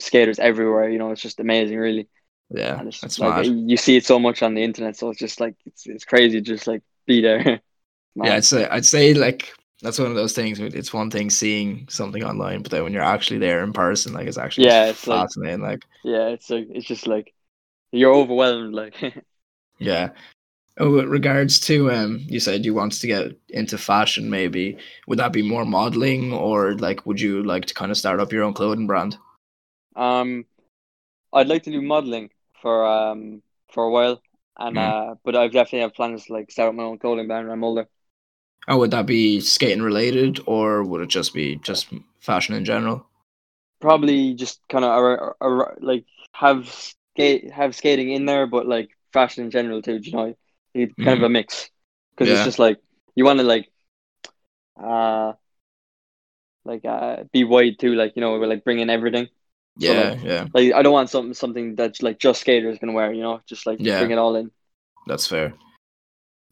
[0.00, 0.90] skaters everywhere.
[0.90, 2.08] You know, it's just amazing, really.
[2.50, 3.46] Yeah, And it's that's like mad.
[3.46, 6.38] you see it so much on the internet, so it's just like it's it's crazy,
[6.40, 7.62] to just like be there.
[8.14, 8.34] Yeah.
[8.36, 10.60] I'd say I'd say like that's one of those things.
[10.60, 14.26] It's one thing seeing something online, but then when you're actually there in person, like
[14.28, 15.62] it's actually Yeah, it's like- fascinating.
[15.62, 17.34] Like, yeah, it's like it's just like
[17.92, 18.74] you're overwhelmed.
[18.74, 18.94] Like
[19.78, 20.10] yeah.
[20.78, 24.30] Oh, with regards to um, you said you wanted to get into fashion.
[24.30, 28.20] Maybe would that be more modeling, or like would you like to kind of start
[28.20, 29.18] up your own clothing brand?
[29.96, 30.44] um,
[31.32, 32.30] I'd like to do modeling
[32.62, 33.42] for um
[33.72, 34.22] for a while,
[34.58, 35.12] and Mm.
[35.12, 37.54] uh, but I've definitely have plans to like start up my own clothing brand when
[37.54, 37.88] I'm older.
[38.68, 41.88] Oh, would that be skating related, or would it just be just
[42.20, 43.06] fashion in general?
[43.80, 45.34] Probably just kind of
[45.80, 46.68] like have
[47.14, 49.96] skate have skating in there, but like fashion in general too.
[50.02, 50.34] You know,
[50.74, 51.70] It's kind of a mix
[52.14, 52.36] because Yeah.
[52.36, 52.78] it's just like
[53.16, 53.68] you want to like
[54.76, 55.32] uh
[56.64, 59.26] like uh be wide too, like you know, we're like bring in everything.
[59.80, 62.92] So, Yeah, like- yeah, Like I don't want something something that's like just skaters gonna
[62.92, 63.12] wear.
[63.12, 63.98] You know, just like Yeah.
[63.98, 64.50] bring it all in.
[65.06, 65.54] that's fair.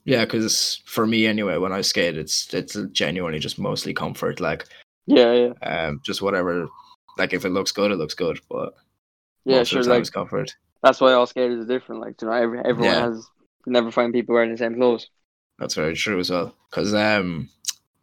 [0.04, 4.40] Yeah, because for me anyway, when I skate, it's it's genuinely just mostly comfort.
[4.40, 4.66] Like,
[5.06, 6.68] Yeah, yeah, um, just whatever.
[7.18, 8.40] Like, if it looks good, it looks good.
[8.48, 8.74] But
[9.44, 9.62] yeah.
[9.64, 10.54] Sure, of the time, like it's comfort.
[10.82, 12.00] that's why all skaters are different.
[12.00, 13.00] Like you know, every, everyone Yeah.
[13.06, 13.28] has
[13.66, 15.08] you never find people wearing the same clothes.
[15.58, 16.54] That's very true as well.
[16.70, 17.50] Because um,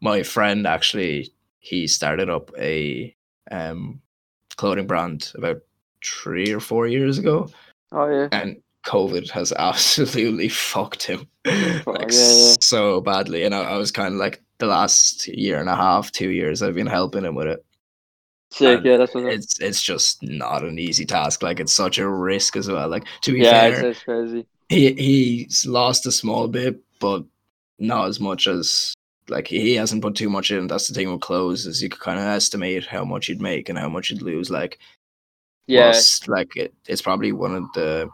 [0.02, 3.16] my friend actually he started up a
[3.50, 4.02] um
[4.58, 5.58] clothing brand about
[6.04, 7.50] three or four years ago,
[7.92, 11.28] Oh yeah, and COVID has absolutely fucked him
[11.86, 12.56] like yeah, yeah.
[12.62, 13.44] so badly.
[13.44, 16.62] And I, I was kind of like the last year and a half, two years,
[16.64, 17.66] I've been helping him with it.
[18.52, 18.82] sick.
[18.84, 19.26] Yeah, that's what.
[19.26, 21.44] It's it's just not an easy task.
[21.44, 22.88] Like it's such a risk as well.
[22.90, 24.48] Like to be Yeah, fair, it's crazy.
[24.70, 27.26] he he's lost a small bit, but
[27.80, 28.94] not as much as
[29.30, 30.68] like he hasn't put too much in.
[30.68, 33.70] That's the thing with clothes is you could kind of estimate how much you'd make
[33.70, 34.50] and how much you'd lose.
[34.50, 34.80] Like
[35.68, 35.94] Yeah,
[36.28, 38.10] like it, it's probably one of the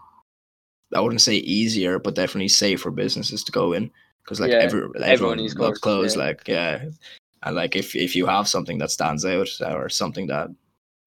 [0.96, 3.92] I wouldn't say easier, but definitely safer businesses to go in
[4.24, 6.16] because like Yeah, every, everyone needs loves clothes, clothes.
[6.18, 6.24] yeah.
[6.24, 6.86] Like yeah,
[7.44, 10.50] and like if if you have something that stands out or something that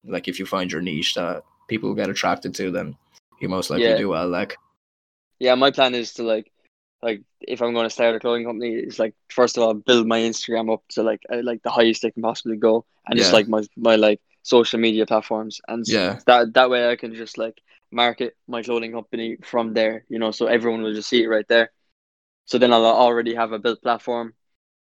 [0.05, 2.95] like if you find your niche that people get attracted to, then
[3.41, 3.97] you most likely Yeah.
[3.97, 4.27] do well.
[4.27, 4.57] Like
[5.39, 5.55] yeah.
[5.55, 6.51] My plan is to like,
[7.01, 10.07] like if I'm going to start a clothing company, is like first of all build
[10.07, 13.33] my Instagram up to like uh, like the highest it can possibly go, and just
[13.33, 16.19] like my my like social media platforms, and Yeah.
[16.25, 20.31] that that way I can just like market my clothing company from there, you know,
[20.31, 21.71] so everyone will just see it right there.
[22.45, 24.33] So then I'll already have a built platform.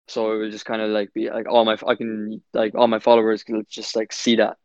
[0.07, 2.87] So it will just kind of like be like all my I can like all
[2.87, 4.57] my followers can just like see that,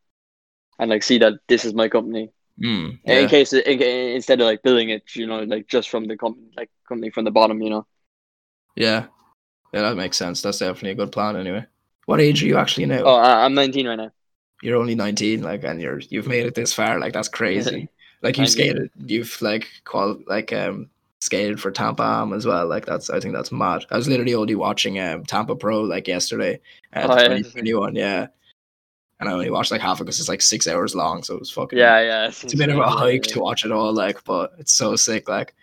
[0.79, 2.33] and like see that this is my company.
[2.59, 6.17] mm, In case in, instead of like building it, you know, like just from the
[6.19, 7.87] company, like company from the bottom, you know.
[8.77, 9.07] Yeah.
[9.73, 10.43] Yeah, that makes sense.
[10.43, 11.67] That's definitely a good plan anyway.
[12.07, 13.05] What age are you actually now?
[13.05, 14.11] Oh, I'm 19 right now.
[14.63, 16.99] You're only 19, like, and you're you've made it this far.
[16.99, 17.89] Like, that's crazy.
[18.23, 22.67] Like, you skated, you've like qual like um skated for Tampa Am as well.
[22.67, 23.87] Like, that's I think that's mad.
[23.91, 26.61] I was literally only watching um Tampa Pro like yesterday,
[26.95, 28.29] uh, Oh, yeah, 2021, yeah.
[29.21, 31.35] and I only watched like half of it because it's like six hours long, so
[31.35, 32.29] it was fucking Yeah, yeah.
[32.29, 35.29] It's a bit of a hike to watch it all, like, but it's so sick,
[35.29, 35.55] like.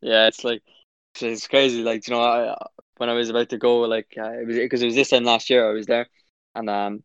[0.00, 0.62] Yeah, it's like
[1.20, 1.82] it's crazy.
[1.82, 2.56] Like you know, I,
[2.98, 5.24] when I was about to go, like uh, it was because it was this time
[5.24, 6.08] last year I was there,
[6.54, 7.04] and um,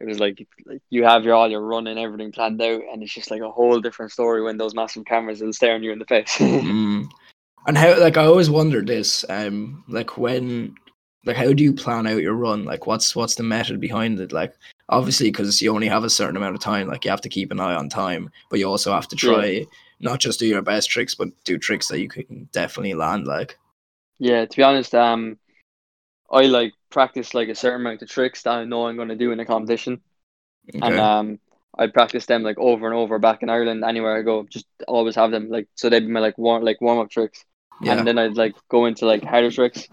[0.00, 3.02] it was like, like you have your all your run and everything planned out, and
[3.02, 5.98] it's just like a whole different story when those massive cameras are staring you in
[5.98, 6.36] the face.
[6.38, 7.08] mm.
[7.66, 10.74] And how, like, I always wondered this, um, like when,
[11.26, 12.64] like, how do you plan out your run?
[12.64, 14.32] Like, what's what's the method behind it?
[14.32, 14.54] Like,
[14.88, 17.50] obviously, because you only have a certain amount of time, like, you have to keep
[17.52, 19.46] an eye on time, but you also have to try.
[19.46, 19.64] Yeah
[20.00, 23.26] not just do your best tricks, but do tricks that you can definitely land.
[23.26, 23.58] Like,
[24.18, 25.38] yeah, to be honest, um,
[26.30, 29.16] I like practice like a certain amount of tricks that I know I'm going to
[29.16, 30.00] do in a competition,
[30.74, 30.86] okay.
[30.86, 31.38] and um,
[31.78, 33.84] I practice them like over and over back in Ireland.
[33.84, 36.80] Anywhere I go, just always have them like so they'd be my like warm like
[36.80, 37.44] warm up tricks,
[37.80, 37.96] yeah.
[37.96, 39.88] and then I'd like go into like harder tricks,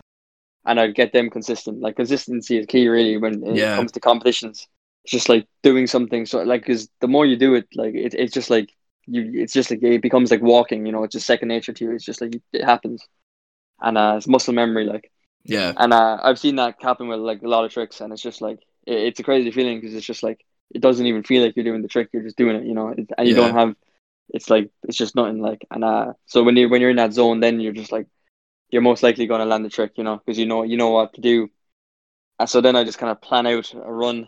[0.66, 1.82] and I'd get them consistent.
[1.82, 3.76] Like consistency is key really when it yeah.
[3.76, 4.68] comes to competitions.
[5.04, 8.14] It's just like doing something so like because the more you do it, like it,
[8.14, 8.70] it's just like
[9.08, 11.86] you it's just like it becomes like walking you know it's just second nature to
[11.86, 13.08] you it's just like it happens
[13.80, 15.12] and uh it's muscle memory like
[15.48, 18.22] yeah and uh i've seen that happen with like a lot of tricks and it's
[18.22, 21.44] just like it, it's a crazy feeling because it's just like it doesn't even feel
[21.44, 23.42] like you're doing the trick you're just doing it you know and you yeah.
[23.42, 23.76] don't have
[24.30, 27.14] it's like it's just nothing like and uh so when you when you're in that
[27.14, 28.08] zone then you're just like
[28.70, 30.90] you're most likely going to land the trick you know because you know you know
[30.90, 31.50] what to do
[32.40, 34.28] and so then i just kind of plan out a run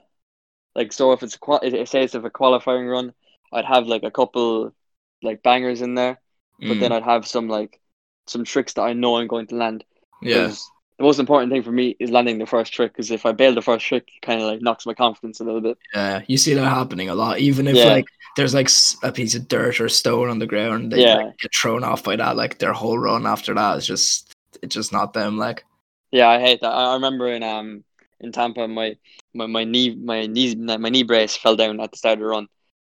[0.76, 3.14] like so if it's a say it's a qualifying run
[3.52, 4.74] I'd have like a couple
[5.22, 6.20] like bangers in there,
[6.60, 6.80] but mm.
[6.80, 7.80] then I'd have some like
[8.28, 9.84] some tricks that I know I'm going to land.
[10.22, 10.52] Yeah.
[11.00, 13.56] The most important thing for me is landing the first trick because if I bail
[13.56, 15.78] the first trick, it kind of like knocks my confidence a little bit.
[15.94, 17.40] Yeah, you see that happening a lot.
[17.40, 17.86] Even if yeah.
[17.86, 18.70] like there's like
[19.02, 21.16] a piece of dirt or stone on the ground, they yeah.
[21.16, 22.36] like, get thrown off by that.
[22.36, 25.38] Like their whole run after that is just it's just not them.
[25.38, 25.64] Like
[26.12, 26.74] yeah, I hate that.
[26.74, 27.86] I remember in um
[28.20, 28.98] in Tampa, my
[29.34, 32.26] my, my knee my knees my knee brace fell down at the start of the
[32.26, 32.48] run,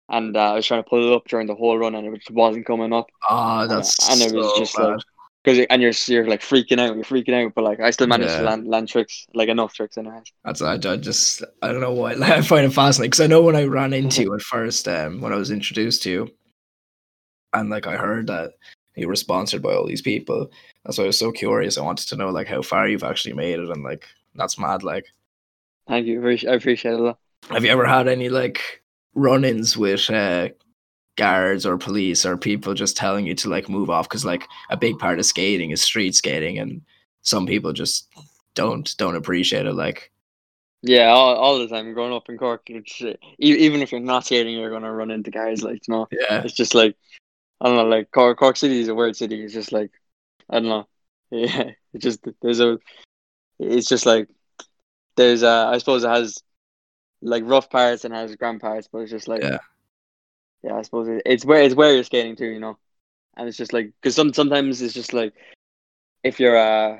[0.08, 2.18] and uh, I was trying to pull it up during the whole run, and it
[2.18, 3.06] just wasn't coming up.
[3.30, 4.82] Oh, that's and, and it was so just bad.
[4.94, 5.00] like
[5.42, 8.30] because and you're you're like freaking out, you're freaking out, but like I still managed
[8.30, 8.40] yeah.
[8.40, 10.30] to land land tricks, like enough tricks in it.
[10.44, 13.26] That's I, I just I don't know why like, I find it fascinating because I
[13.26, 16.30] know when I ran into you at first, um, when I was introduced to you,
[17.52, 18.52] and like I heard that
[18.96, 20.50] you were sponsored by all these people.
[20.84, 21.78] That's why I was so curious.
[21.78, 24.82] I wanted to know like how far you've actually made it, and like that's mad.
[24.82, 25.06] Like,
[25.88, 27.00] thank you, I appreciate it.
[27.00, 27.18] A lot.
[27.50, 28.82] Have you ever had any like
[29.14, 30.48] run-ins with uh,
[31.16, 34.76] guards or police or people just telling you to like move off because like a
[34.76, 36.80] big part of skating is street skating and
[37.22, 38.08] some people just
[38.54, 40.10] don't don't appreciate it like
[40.82, 44.24] yeah all, all the time growing up in cork it's, uh, even if you're not
[44.24, 46.42] skating you're gonna run into guys like you know yeah.
[46.42, 46.96] it's just like
[47.60, 49.90] i don't know like cork, cork city is a weird city it's just like
[50.48, 50.86] i don't know.
[51.30, 52.78] Yeah it just there's a
[53.58, 54.28] it's just like
[55.16, 56.42] there's a i suppose it has
[57.22, 59.58] like rough parts and has grand parts, but it's just like yeah,
[60.62, 60.74] yeah.
[60.76, 62.78] I suppose it's where it's where you're skating to, you know,
[63.36, 65.32] and it's just like because some sometimes it's just like
[66.22, 66.98] if you're uh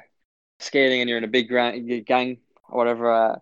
[0.58, 3.38] skating and you're in a big gang, gang or whatever, uh,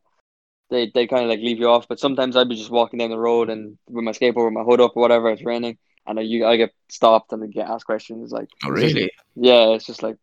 [0.70, 1.88] they they kind of like leave you off.
[1.88, 4.62] But sometimes I'd be just walking down the road and with my skateboard, with my
[4.62, 7.68] hood up or whatever, it's raining, and I, you I get stopped and I get
[7.68, 9.11] asked questions like, oh really?
[9.35, 10.16] yeah, it's just like.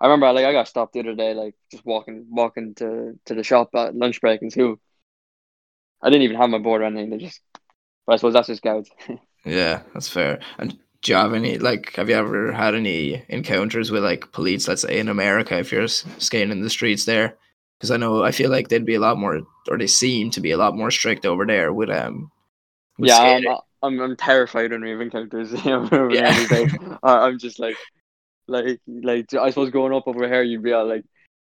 [0.00, 3.34] I remember, like, I got stopped the other day, like, just walking, walking to, to
[3.34, 4.80] the shop at lunch break in school,
[6.02, 7.10] I didn't even have my board or anything.
[7.10, 7.40] They just,
[8.06, 8.90] but I suppose that's just scouts.
[9.44, 10.40] yeah, that's fair.
[10.58, 11.94] And do you have any like?
[11.96, 14.68] Have you ever had any encounters with like police?
[14.68, 17.36] Let's say in America, if you're skating in the streets there,
[17.78, 20.40] because I know I feel like they'd be a lot more, or they seem to
[20.40, 22.30] be a lot more strict over there with um.
[22.98, 23.46] With yeah, I'm,
[23.82, 25.52] I'm, I'm terrified when we have encounters.
[25.64, 26.98] yeah.
[27.02, 27.76] I'm just like,
[28.46, 31.04] like, like I suppose growing up over here, you'd be all like,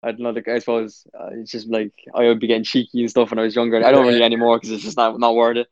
[0.04, 0.30] I don't know.
[0.30, 3.40] Like, I suppose uh, it's just like I would be getting cheeky and stuff when
[3.40, 3.84] I was younger.
[3.84, 5.68] I don't really anymore because it's just not not worth it.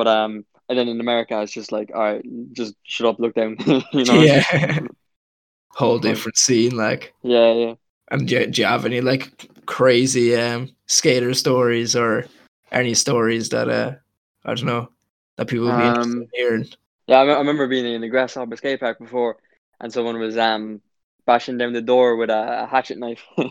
[0.00, 3.34] But um, and then in America, it's just like, all right, just shut up, look
[3.34, 3.58] down.
[3.92, 4.78] you know, yeah.
[5.72, 7.12] Whole different scene, like.
[7.22, 7.74] Yeah, yeah.
[8.10, 12.24] And do you, do you have any like crazy um skater stories or
[12.72, 13.92] any stories that uh
[14.46, 14.88] I don't know
[15.36, 16.68] that people would be um, interested in hearing?
[17.06, 19.36] Yeah, I, I remember being in the Grasshopper skate park before,
[19.80, 20.80] and someone was um
[21.26, 23.22] bashing down the door with a, a hatchet knife.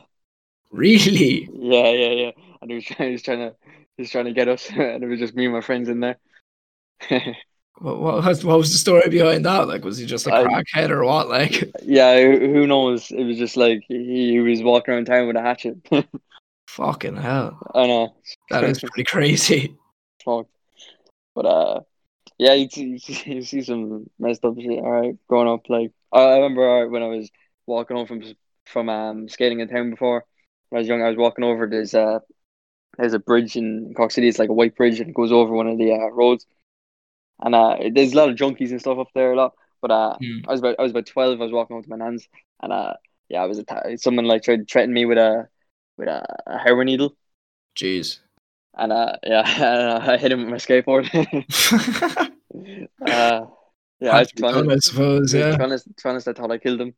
[0.72, 1.50] Really?
[1.52, 2.32] Yeah, yeah, yeah.
[2.62, 3.56] And he was trying, he was trying to,
[3.98, 6.00] he was trying to get us, and it was just me and my friends in
[6.00, 6.20] there.
[7.80, 9.68] what, what, was, what was the story behind that?
[9.68, 11.30] Like, was he just a crackhead or what?
[11.30, 13.12] Like, yeah, who knows?
[13.12, 15.78] It was just like he, he was walking around town with a hatchet.
[16.68, 17.60] Fucking hell!
[17.74, 18.16] I know
[18.52, 19.76] that is pretty crazy.
[20.24, 20.48] Fuck,
[21.34, 21.80] but uh,
[22.38, 24.80] yeah, you see, you see some messed up shit.
[24.80, 27.30] All right, growing up, like I remember when I was
[27.66, 28.24] walking home from
[28.66, 30.26] from um skating in town before
[30.70, 32.20] when I was young, I was walking over this uh
[32.98, 34.28] there's a bridge in Cork City.
[34.28, 36.46] It's like a white bridge and it goes over one of the uh, roads.
[37.42, 39.54] And uh, there's a lot of junkies and stuff up there a lot.
[39.82, 40.40] But uh, Hmm.
[40.48, 41.40] I was about I was about twelve.
[41.40, 42.28] I was walking home to my nan's,
[42.62, 42.94] and uh,
[43.30, 43.64] yeah, I was
[43.98, 45.48] someone like tried to threaten me with a
[45.98, 47.16] with a, a heroin needle,
[47.76, 48.20] Jeez.
[48.78, 51.08] and uh, yeah, I hit him with my skateboard.
[53.02, 53.46] uh,
[54.00, 55.34] yeah, I was trying done, to, I suppose.
[55.34, 55.56] yeah.
[55.58, 56.96] Trying to trying to I thought I killed him,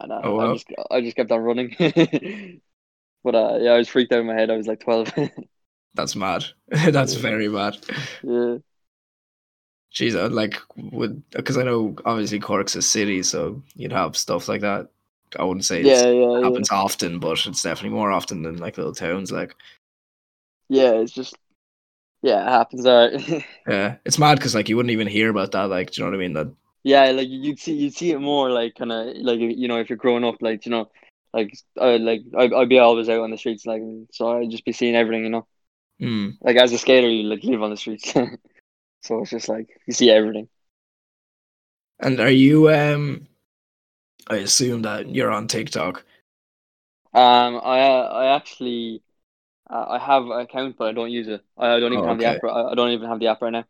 [0.00, 1.76] and uh, Oh, I just I just kept on running.
[1.78, 4.50] but uh, yeah, I was freaked out in my head.
[4.50, 5.12] I was like twelve.
[5.94, 6.44] That's mad.
[6.68, 7.20] That's Yeah.
[7.20, 7.76] very mad.
[8.22, 8.56] yeah,
[9.94, 14.48] Jeez, I'd like would because I know obviously Cork's a city, so you'd have stuff
[14.48, 14.88] like that.
[15.38, 16.44] I wouldn't say yeah, it yeah, yeah.
[16.44, 19.30] happens often, but it's definitely more often than like little towns.
[19.30, 19.54] Like,
[20.68, 21.36] Yeah, it's just
[22.22, 22.86] yeah, it happens.
[22.86, 23.44] Alright.
[23.68, 25.68] yeah, it's mad because like you wouldn't even hear about that.
[25.68, 26.32] Like, do you know what I mean?
[26.32, 26.52] That
[26.82, 29.88] yeah, like you'd see you'd see it more like kind of like you know if
[29.88, 30.90] you're growing up like you know
[31.32, 34.64] like I like I I'd be always out on the streets like so I'd just
[34.64, 35.46] be seeing everything you know
[35.98, 36.30] hmm.
[36.40, 38.12] like as a skater you like live on the streets
[39.04, 40.48] so it's just like you see everything.
[41.98, 42.70] And are you?
[42.70, 43.26] Um,
[44.28, 46.04] I assume that you're on TikTok.
[47.12, 49.02] Um, I I actually
[49.70, 51.44] uh, I have an account but I don't use it.
[51.58, 52.44] I don't even Oh, have the app.
[52.44, 53.66] I I don't even have the app right now.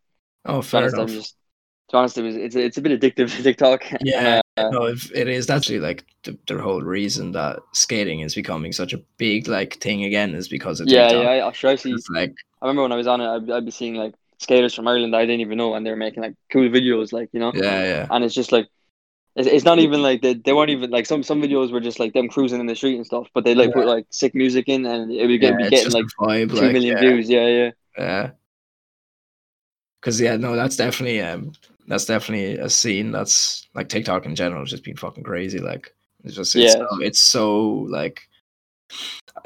[0.46, 1.20] Oh, fair honest, enough.
[1.20, 1.36] just
[1.90, 3.84] to be honest, it was it's it's a bit addictive TikTok.
[4.00, 5.46] Yeah, uh, no, it is.
[5.46, 9.80] That's actually like the, the whole reason that skating is becoming such a big like
[9.80, 11.30] thing again is because of yeah, TikTok.
[11.36, 11.46] yeah.
[11.46, 11.92] I, sure I see.
[11.92, 14.74] It's like I remember when I was on it, I'd, I'd be seeing like skaters
[14.74, 17.52] from Ireland I didn't even know, and they're making like cool videos, like you know.
[17.54, 18.68] yeah, yeah, And it's just like,
[19.36, 21.98] it's, it's not even like they, they weren't even like some some videos were just
[22.00, 24.68] like them cruising in the street and stuff, but they like put like sick music
[24.68, 25.66] in, and it would get yeah.
[25.66, 27.00] be getting like vibe, two like, million yeah.
[27.00, 27.28] views.
[27.28, 28.30] Yeah, yeah, Yeah.
[30.02, 31.52] Cause yeah, no, that's definitely um
[31.86, 35.58] that's definitely a scene that's like TikTok in general has just been fucking crazy.
[35.58, 35.94] Like
[36.24, 36.84] it's just it's, Yeah.
[36.90, 38.28] so, it's so like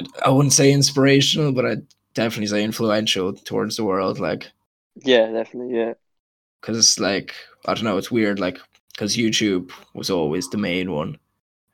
[0.01, 4.19] I, I wouldn't say inspirational, but I'd definitely say influential towards the world.
[4.19, 4.51] Like
[5.05, 5.95] yeah, definitely, yeah,
[6.61, 7.35] because it's like
[7.67, 8.39] I don't know, it's weird.
[8.41, 8.59] Like
[8.93, 11.19] because YouTube was always the main one,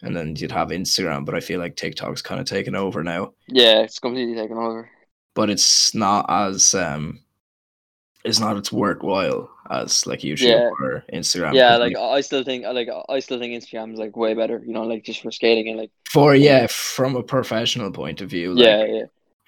[0.03, 3.33] and then you'd have Instagram, but I feel like TikTok's kind of taken over now.
[3.49, 3.81] yeah.
[3.81, 4.91] It's completely taken over.
[5.35, 7.21] But it's not as um,
[8.25, 10.71] it's not as worthwhile as like YouTube Yeah.
[10.81, 11.55] or Instagram.
[11.55, 14.63] Yeah, like I still think like I still think Instagram's like way better.
[14.65, 18.31] You know, like just for skating and like for yeah, from a professional point of
[18.31, 18.55] view.
[18.57, 19.05] yeah, like, yeah.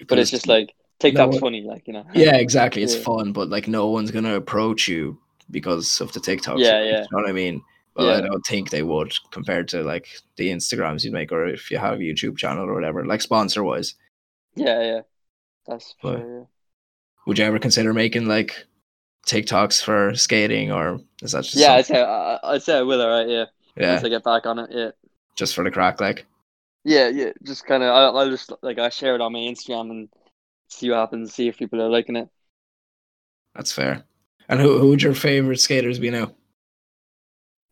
[0.09, 2.05] But it's just like TikTok's one- funny, like you know.
[2.15, 2.83] yeah, exactly.
[2.83, 3.03] It's Yeah.
[3.03, 5.19] fun, but like no one's gonna approach you
[5.51, 6.59] because of the TikToks.
[6.59, 7.01] Yeah, you yeah.
[7.13, 7.63] know what I mean.
[7.95, 11.71] Well, I don't think they would compared to like the Instagrams you'd make, or if
[11.71, 13.95] you have a YouTube channel or whatever, like sponsor wise.
[14.55, 15.01] Yeah, yeah.
[15.67, 16.19] That's sure.
[16.19, 16.45] Yeah.
[17.27, 18.67] Would you ever consider making like
[19.27, 23.01] TikToks for skating, or is that just Yeah, I'd say I, I'd say I will.
[23.01, 23.45] Alright, yeah.
[23.77, 24.91] yeah, Once I get back on it, yeah.
[25.35, 26.27] just for the craic, like
[26.85, 27.33] Yeah, yeah.
[27.45, 30.09] Just kind of, I'll, I'll just like I share it on my Instagram and
[30.69, 31.35] see what happens.
[31.35, 32.29] See if people are liking it.
[33.55, 34.05] that's fair.
[34.49, 36.33] And who who would your favorite skaters be now?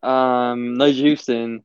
[0.03, 1.63] Um, Nyjah Huston,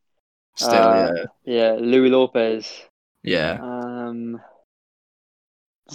[0.57, 2.89] Still, Uh, yeah, yeah, Louie Lopez.
[3.23, 4.41] yeah, Um,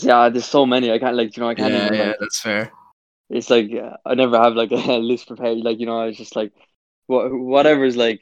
[0.01, 0.91] yeah, there's so many.
[0.91, 2.13] I can't like you know I can't yeah, even yeah.
[2.13, 2.17] like.
[2.19, 2.71] That's fair.
[3.29, 5.57] It's like uh, I never have like a list prepared.
[5.59, 6.53] Like you know, I was just like,
[7.07, 8.21] what whatever's like,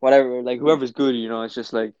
[0.00, 1.14] whatever like whoever's good.
[1.14, 1.94] You know, it's just like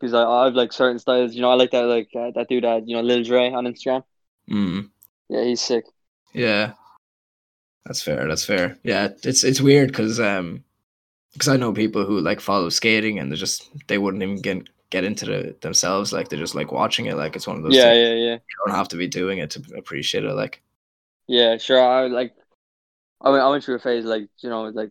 [0.00, 1.34] because I I have like certain styles.
[1.34, 3.66] You know, I like that like uh, that dude that you know Lil Dre on
[3.66, 4.02] Instagram.
[4.50, 4.90] Mm.
[5.28, 5.84] Yeah, he's sick.
[6.32, 6.72] Yeah,
[7.84, 8.26] that's fair.
[8.26, 8.78] That's fair.
[8.82, 10.64] Yeah, it's it's weird because um,
[11.32, 14.68] because I know people who like follow skating and they just they wouldn't even get
[14.90, 16.12] get into the themselves.
[16.12, 17.16] Like they're just like watching it.
[17.16, 17.76] Like it's one of those.
[17.76, 18.32] Yeah, yeah, yeah.
[18.34, 20.32] You don't have to be doing it to appreciate it.
[20.32, 20.62] Like
[21.26, 21.80] Yeah, sure.
[21.80, 22.34] I like.
[23.20, 23.42] I went.
[23.42, 24.90] I went through a phase like you know like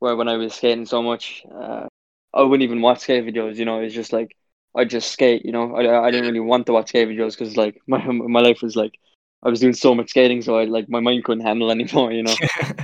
[0.00, 1.86] where when I was skating so much, uh,
[2.34, 3.56] I wouldn't even watch skate videos.
[3.56, 4.36] You know, it's just like
[4.76, 5.44] I just skate.
[5.44, 8.40] You know, I I didn't really want to watch skate videos because like my my
[8.40, 8.98] life was like
[9.42, 12.12] I was doing so much skating, so I like my mind couldn't handle anymore.
[12.12, 12.38] You know,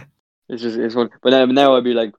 [0.48, 1.11] it's just it's one.
[1.22, 2.12] But now now I'd be like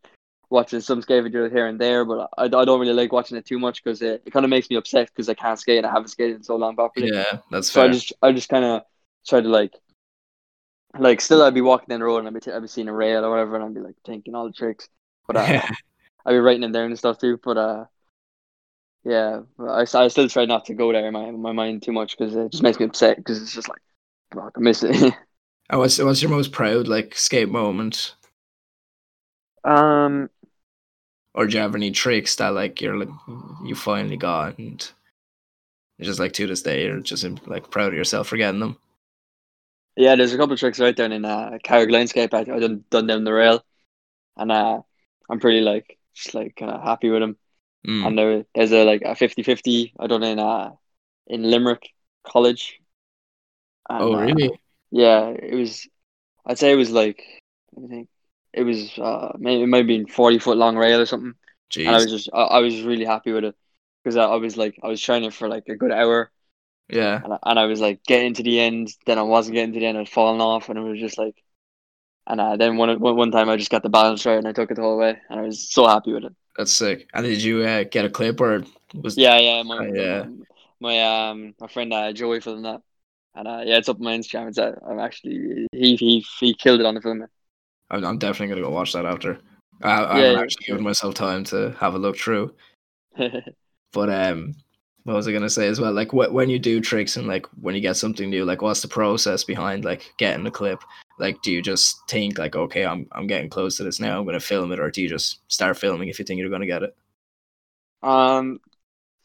[0.50, 3.46] watching some skate videos here and there, but I, I don't really like watching it
[3.46, 5.88] too much because it, it kind of makes me upset because I can't skate and
[5.88, 7.10] I haven't skated in so long properly.
[7.10, 7.90] yeah, that's So fair.
[7.90, 8.84] I just I just kind of
[9.28, 9.74] try to like
[11.00, 12.88] like still I'd be walking down the road and I'd be, t- I'd be seeing
[12.88, 14.90] a rail or whatever and I'd be like thinking all the tricks,
[15.28, 15.70] but uh, yeah,
[16.28, 17.40] I'd be writing them down and stuff too.
[17.44, 17.86] But uh,
[19.04, 22.18] yeah, I, I still try not to go there in my my mind too much
[22.18, 23.82] because it just makes me upset because it's just like
[24.34, 25.14] fuck, I miss it.
[25.70, 28.16] and what's what's your most proud like skate moment,
[29.64, 30.30] um,
[31.34, 33.10] or do you have any tricks that like you're like
[33.64, 34.92] you finally got and
[35.98, 38.78] you're just like to this day you're just like proud of yourself for getting them.
[39.96, 42.84] yeah, there's a couple of tricks right down in uh Carrick Landscape I I done
[42.90, 43.64] done down the rail,
[44.38, 44.82] and uh,
[45.30, 47.38] I'm pretty like just like kind of happy with them.
[47.88, 48.08] Mm.
[48.08, 50.72] and there, there's a like a 50-50 I done in uh
[51.28, 51.90] in Limerick
[52.26, 52.80] college.
[53.90, 54.60] And, Oh, uh, really?
[54.92, 55.88] yeah, it was.
[56.46, 57.24] I'd say it was like.
[57.78, 58.10] I think
[58.54, 58.98] it was.
[58.98, 61.36] Uh, maybe it might have been forty foot long rail or something.
[61.86, 62.30] And I was just.
[62.34, 63.56] I, I was really happy with it
[64.04, 66.32] because I, I was like I was trying it for like a good hour,
[66.90, 67.24] Yeah.
[67.24, 68.94] and I, and I was like getting to the end.
[69.06, 69.98] Then I wasn't getting to the end.
[69.98, 71.36] I'd fallen off, and it was just like.
[72.30, 74.70] And uh, then one, one time I just got the balance right and I took
[74.70, 76.36] it the whole way and I was so happy with it.
[76.58, 77.08] That's sick.
[77.14, 78.64] And did you uh, get a clip or
[78.96, 80.26] was Yeah, yeah, my Uh, yeah.
[80.80, 82.82] my um my friend uh, Joey filmed that,
[83.36, 84.50] and uh, yeah, it's up on my Instagram.
[84.50, 87.26] It's uh, I'm actually he he he killed it on the film.
[87.90, 89.40] I'm, I'm definitely gonna go watch that after.
[89.82, 90.76] I, I Yeah, yeah, actually sure.
[90.76, 92.56] given myself time to have a look through.
[93.94, 94.56] But um,
[95.08, 95.94] what was I gonna say as well?
[95.94, 98.82] Like wh- when you do tricks and like when you get something new, like what's
[98.84, 100.84] the process behind like getting the clip?
[101.20, 104.26] Like, do you just think like, okay, I'm I'm getting close to this now, I'm
[104.26, 106.84] gonna film it, or do you just start filming if you think you're gonna get
[106.84, 106.96] it?
[108.04, 108.60] um,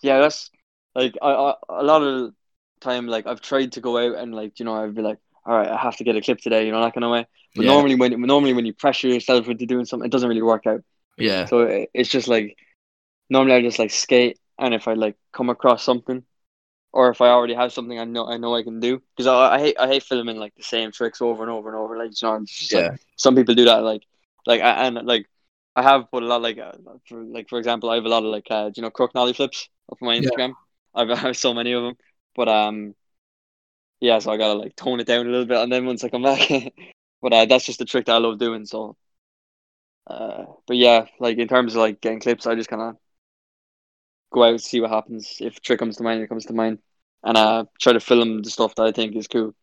[0.03, 0.51] yeah, that's
[0.97, 2.35] like I, I a lot of
[2.81, 5.57] time like I've tried to go out and like you know I'd be like, all
[5.57, 7.27] right, I have to get a clip today, you know that kind of way.
[7.57, 7.67] But Yeah.
[7.67, 10.83] normally when normally when you pressure yourself into doing something, it doesn't really work out.
[11.17, 12.57] Yeah, So it, it's just like
[13.31, 16.23] normally I just like skate, and if I like come across something,
[16.93, 19.57] or if I already have something I know I know I can do, because I,
[19.57, 21.97] I hate I hate filming like the same tricks over and over and over.
[21.99, 23.83] Like you know, just, like, yeah, some people do that.
[23.83, 24.03] Like
[24.47, 25.27] like I- and like
[25.77, 26.73] I have put a lot like uh,
[27.09, 29.35] for like for example, I have a lot of like uh, you know crook nollie
[29.35, 30.29] flips up on my Yeah.
[30.29, 30.55] Instagram.
[30.95, 31.97] I've I have so many of them,
[32.37, 32.95] but um,
[34.01, 36.09] yeah, so I gotta like tone it down a little bit, and then once I
[36.09, 36.49] come back,
[37.23, 38.67] but uh, that's just a trick that I love doing.
[38.67, 38.97] So,
[40.07, 42.97] uh, but yeah, like in terms of like getting clips, I just kind of
[44.33, 45.37] go out see what happens.
[45.41, 46.81] If a trick comes to mind, it comes to mind,
[47.25, 49.55] and uh, try to film the stuff that I think is cool.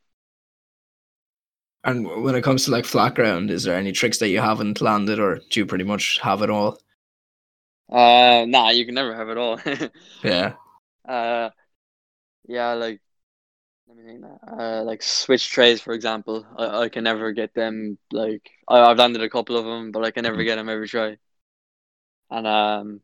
[1.83, 4.79] And when it comes to like flat ground, is there any tricks that you haven't
[4.79, 6.79] landed, or do you pretty much have it all?
[7.91, 9.59] Uh, nah, you can never have it all.
[10.23, 10.55] Yeah,
[11.07, 11.49] Uh,
[12.47, 13.01] yeah, like
[13.87, 14.25] let me think.
[14.47, 16.45] Uh, like switch tres, for example.
[16.57, 17.97] I, I can never get them.
[18.11, 20.45] Like I, I've landed a couple of them, but I can never Mhm.
[20.45, 21.17] get them every try.
[22.29, 23.01] And um,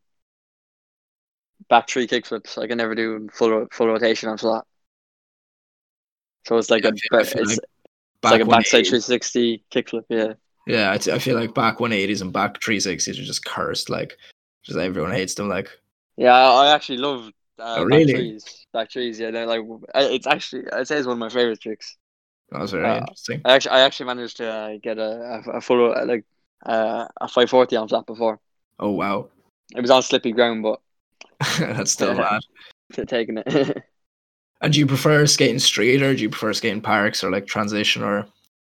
[1.68, 2.58] back three kick flips.
[2.58, 4.64] I can never do full full rotation on flat.
[6.46, 8.86] So it's like a I feel- I ba- feel it's, like it's like a backside
[8.86, 10.04] 360 kick flip.
[10.08, 10.34] Yeah.
[10.66, 13.88] Yeah, I, t- I feel like back 180s and back 360s are just cursed.
[13.88, 14.16] Like,
[14.64, 15.48] just everyone hates them.
[15.48, 15.68] Like,
[16.16, 17.28] Yeah, I actually love
[17.58, 18.66] uh, Oh, back tres.
[18.72, 19.30] Back tres, yeah.
[19.30, 19.60] They're like
[19.94, 21.96] it's actually I'd say it's one of my favorite tricks.
[22.50, 23.40] that was very Uh, interesting.
[23.44, 26.24] I actually I actually managed to uh, get a a, a full like
[26.64, 28.40] uh, a five forty on flat before.
[28.80, 29.28] Oh wow,
[29.74, 30.80] It was on slippy ground, but
[31.58, 32.38] that's still Yeah.
[32.94, 33.06] bad.
[33.06, 33.84] taking it.
[34.60, 38.02] And do you prefer skating street or do you prefer skating parks or like transition
[38.02, 38.26] or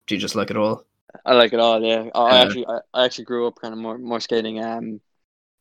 [0.07, 0.85] do you just like it all?
[1.25, 1.83] I like it all.
[1.83, 5.01] Yeah, I, I actually I, I actually grew up kind of more more skating um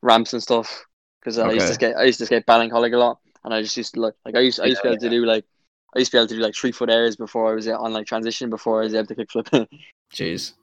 [0.02, 0.86] ramps and stuff
[1.20, 3.78] because I used to skate I used to skate Ballincollig a lot, and I just
[3.78, 5.46] used to like like I used I used to be able to do like
[5.96, 7.94] I used to be able to do like three foot airs before I was on
[7.94, 9.50] like transition before I was able to kick flip.
[10.14, 10.54] Jeez.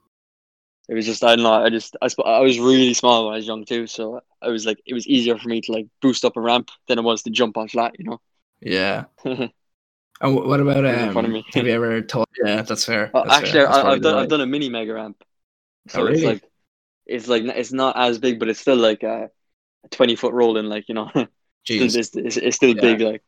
[0.93, 1.55] It was just I don't know.
[1.55, 4.49] I just I, sp- I was really small when I was young too, so I
[4.51, 7.03] was like it was easier for me to like boost up a ramp than it
[7.05, 7.97] was to jump on flat.
[7.99, 8.21] You know.
[8.61, 9.07] Yeah.
[10.21, 11.33] And what about um?
[11.33, 11.45] me.
[11.55, 12.29] have you ever taught?
[12.45, 13.15] Yeah, that's fair.
[13.15, 13.67] Uh, that's actually, fair.
[13.67, 14.15] That's I, I've done.
[14.17, 15.23] I've done a mini mega ramp.
[15.89, 16.25] So Oh, it's really?
[16.25, 16.45] like
[17.07, 19.31] it's like it's not as big, but it's still like a,
[19.85, 20.67] a twenty foot rolling.
[20.67, 21.11] Like you know,
[21.69, 21.97] Jeez.
[21.97, 22.83] it's, it's, it's still Yeah.
[22.83, 23.01] big.
[23.01, 23.23] Like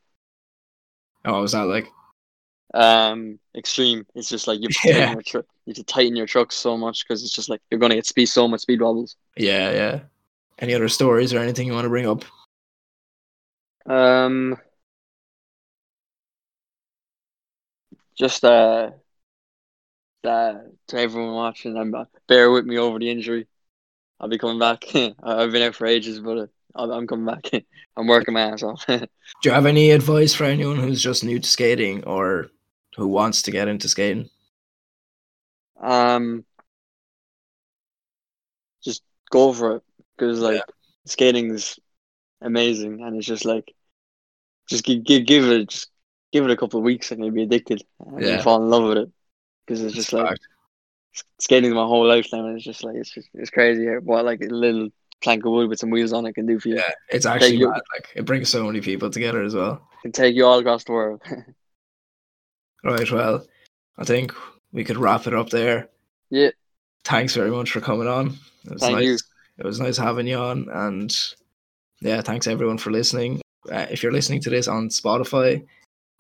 [1.25, 1.87] Oh, was that like?
[2.75, 4.05] Um, extreme.
[4.15, 5.07] It's just like you Yeah.
[5.07, 7.63] tighten your tr- you have to tighten your truck so much because it's just like
[7.71, 9.17] you're gonna get speed so much speed wobbles.
[9.37, 10.01] Yeah, yeah.
[10.59, 12.25] Any other stories or anything you want to bring up?
[13.87, 14.57] Um,
[18.17, 18.91] just uh,
[20.25, 20.55] uh,
[20.89, 23.47] to everyone watching, I'm uh, bear with me over the injury.
[24.21, 24.85] I'll be coming back.
[25.23, 26.39] I've been out for ages, but
[26.75, 27.51] uh, I'm coming back.
[27.97, 28.85] I'm working my ass off.
[28.87, 29.07] Do
[29.45, 32.49] you have any advice for anyone who's just new to skating or
[32.97, 34.31] who wants to get into skating?
[35.81, 36.45] um,
[38.83, 39.83] just go for it
[40.17, 40.63] because like
[41.07, 41.79] skating's
[42.43, 43.73] amazing, and it's just like
[44.69, 45.89] just give give, give it just
[46.33, 48.43] give it a couple of weeks and you'll be addicted and Yeah.
[48.43, 49.13] fall in love with it
[49.67, 50.41] because it's just like fact.
[51.41, 54.41] skating's my whole life now, and it's just like it's just it's crazy what like
[54.43, 54.89] a little
[55.23, 56.77] plank of wood with some wheels on it can do for you.
[56.77, 59.89] Yeah, it's actually you- Like it brings so many people together as well.
[59.99, 61.23] It can take you all across the world.
[62.85, 63.11] Right.
[63.11, 63.47] Well,
[63.99, 64.33] I think
[64.73, 65.89] we could wrap it up there.
[66.31, 66.51] yeah,
[67.05, 68.37] Thanks very much for coming on.
[68.67, 69.05] It was Thank nice.
[69.05, 69.19] you.
[69.59, 71.17] It was nice having you on, and
[72.01, 73.41] yeah, thanks everyone for listening.
[73.71, 75.65] Uh, if you're listening to this on Spotify,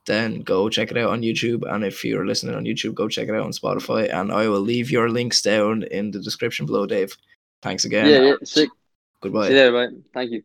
[0.06, 1.64] then go check it out on YouTube.
[1.70, 4.12] And if you're listening on YouTube, go check it out on Spotify.
[4.12, 7.16] And I will leave your links down in the description below, Dave.
[7.62, 8.06] Thanks again.
[8.08, 8.34] yeah, yeah.
[8.44, 8.70] Sick.
[9.20, 9.48] Goodbye.
[9.48, 9.96] See you later, bye.
[10.12, 10.42] Thank you.